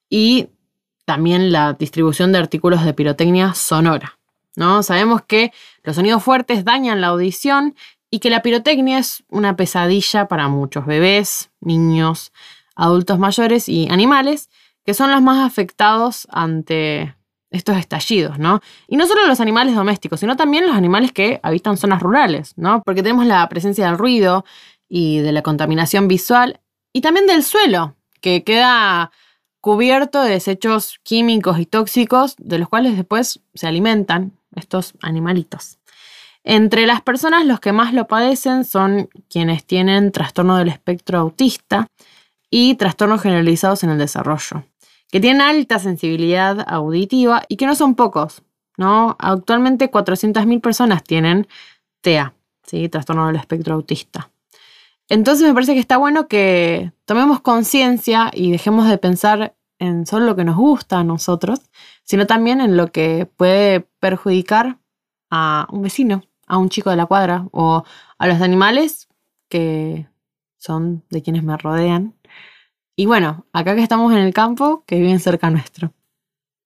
y 0.10 0.50
también 1.06 1.52
la 1.52 1.74
distribución 1.74 2.32
de 2.32 2.40
artículos 2.40 2.84
de 2.84 2.94
pirotecnia 2.94 3.54
sonora, 3.54 4.20
¿no? 4.56 4.84
Sabemos 4.84 5.22
que 5.24 5.52
los 5.84 5.96
sonidos 5.96 6.24
fuertes 6.24 6.66
dañan 6.66 7.02
la 7.02 7.08
audición 7.08 7.76
y 8.10 8.20
que 8.20 8.30
la 8.30 8.42
pirotecnia 8.42 9.00
es 9.00 9.24
una 9.30 9.56
pesadilla 9.56 10.28
para 10.28 10.48
muchos 10.50 10.86
bebés, 10.86 11.50
niños, 11.62 12.34
adultos 12.76 13.20
mayores 13.20 13.70
y 13.70 13.88
animales, 13.90 14.50
que 14.86 14.94
son 14.94 15.12
los 15.12 15.22
más 15.22 15.46
afectados 15.46 16.28
ante 16.32 17.16
estos 17.52 17.78
estallidos, 17.78 18.40
¿no? 18.40 18.62
Y 18.88 18.98
no 18.98 19.06
solo 19.06 19.28
los 19.28 19.40
animales 19.40 19.76
domésticos, 19.76 20.22
sino 20.22 20.36
también 20.36 20.66
los 20.66 20.76
animales 20.76 21.12
que 21.12 21.40
habitan 21.44 21.78
zonas 21.78 22.02
rurales, 22.02 22.54
¿no? 22.56 22.82
Porque 22.84 23.04
tenemos 23.04 23.26
la 23.26 23.48
presencia 23.50 23.86
del 23.86 23.98
ruido 23.98 24.46
y 24.88 25.20
de 25.20 25.32
la 25.32 25.42
contaminación 25.42 26.08
visual 26.08 26.60
y 26.94 27.02
también 27.02 27.28
del 27.28 27.44
suelo, 27.44 27.96
que 28.22 28.44
queda 28.44 29.12
cubierto 29.60 30.22
de 30.22 30.32
desechos 30.32 31.00
químicos 31.04 31.60
y 31.60 31.66
tóxicos 31.66 32.36
de 32.38 32.60
los 32.60 32.68
cuales 32.68 32.96
después 32.98 33.42
se 33.54 33.68
alimentan 33.68 34.34
estos 34.56 34.94
animalitos. 35.02 35.80
Entre 36.44 36.88
las 36.88 37.02
personas 37.02 37.46
los 37.46 37.60
que 37.60 37.72
más 37.72 37.94
lo 37.94 38.08
padecen 38.08 38.66
son 38.66 39.10
quienes 39.30 39.66
tienen 39.66 40.12
trastorno 40.12 40.58
del 40.58 40.70
espectro 40.70 41.20
autista 41.20 41.88
y 42.50 42.76
trastornos 42.76 43.22
generalizados 43.22 43.84
en 43.84 43.92
el 43.92 43.98
desarrollo 43.98 44.64
que 45.12 45.20
tienen 45.20 45.42
alta 45.42 45.78
sensibilidad 45.78 46.66
auditiva 46.68 47.44
y 47.50 47.58
que 47.58 47.66
no 47.66 47.76
son 47.76 47.96
pocos, 47.96 48.44
¿no? 48.78 49.18
Actualmente 49.20 49.92
400.000 49.92 50.62
personas 50.62 51.04
tienen 51.04 51.48
TEA, 52.00 52.34
¿sí? 52.64 52.88
Trastorno 52.88 53.28
del 53.28 53.36
espectro 53.36 53.76
autista. 53.76 54.32
Entonces 55.10 55.46
me 55.46 55.54
parece 55.54 55.74
que 55.74 55.82
está 55.82 55.98
bueno 55.98 56.30
que 56.30 56.94
tomemos 57.06 57.42
conciencia 57.42 58.32
y 58.34 58.52
dejemos 58.52 58.88
de 58.88 58.98
pensar 58.98 59.54
en 59.82 60.06
solo 60.06 60.26
lo 60.26 60.36
que 60.36 60.46
nos 60.46 60.56
gusta 60.56 61.00
a 61.00 61.04
nosotros, 61.04 61.60
sino 62.04 62.26
también 62.26 62.62
en 62.62 62.78
lo 62.78 62.92
que 62.92 63.30
puede 63.38 63.82
perjudicar 64.00 64.78
a 65.30 65.68
un 65.72 65.82
vecino, 65.82 66.24
a 66.48 66.58
un 66.58 66.70
chico 66.70 66.90
de 66.90 66.96
la 66.96 67.06
cuadra 67.06 67.48
o 67.52 67.84
a 68.18 68.28
los 68.28 68.42
animales 68.42 69.10
que 69.50 70.08
son 70.58 71.04
de 71.10 71.22
quienes 71.22 71.44
me 71.44 71.58
rodean 71.58 72.16
y 73.02 73.06
bueno, 73.06 73.46
acá 73.52 73.76
que 73.76 73.82
estamos 73.82 74.12
en 74.12 74.20
el 74.20 74.34
campo, 74.34 74.84
que 74.86 75.00
viven 75.00 75.20
cerca 75.20 75.50
nuestro. 75.50 75.92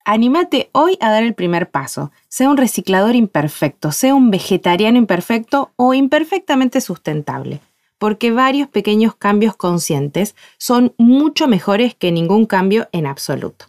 Anímate 0.04 0.70
hoy 0.74 0.98
a 1.00 1.10
dar 1.10 1.24
el 1.24 1.34
primer 1.34 1.72
paso. 1.72 2.12
Sea 2.28 2.50
un 2.50 2.58
reciclador 2.58 3.16
imperfecto, 3.16 3.94
sea 3.94 4.14
un 4.14 4.32
vegetariano 4.32 4.98
imperfecto 4.98 5.72
o 5.78 5.94
imperfectamente 5.94 6.82
sustentable, 6.82 7.62
porque 7.98 8.32
varios 8.32 8.68
pequeños 8.68 9.16
cambios 9.16 9.56
conscientes 9.56 10.36
son 10.58 10.94
mucho 10.98 11.48
mejores 11.48 11.96
que 11.96 12.12
ningún 12.12 12.46
cambio 12.46 12.88
en 12.92 13.08
absoluto. 13.08 13.66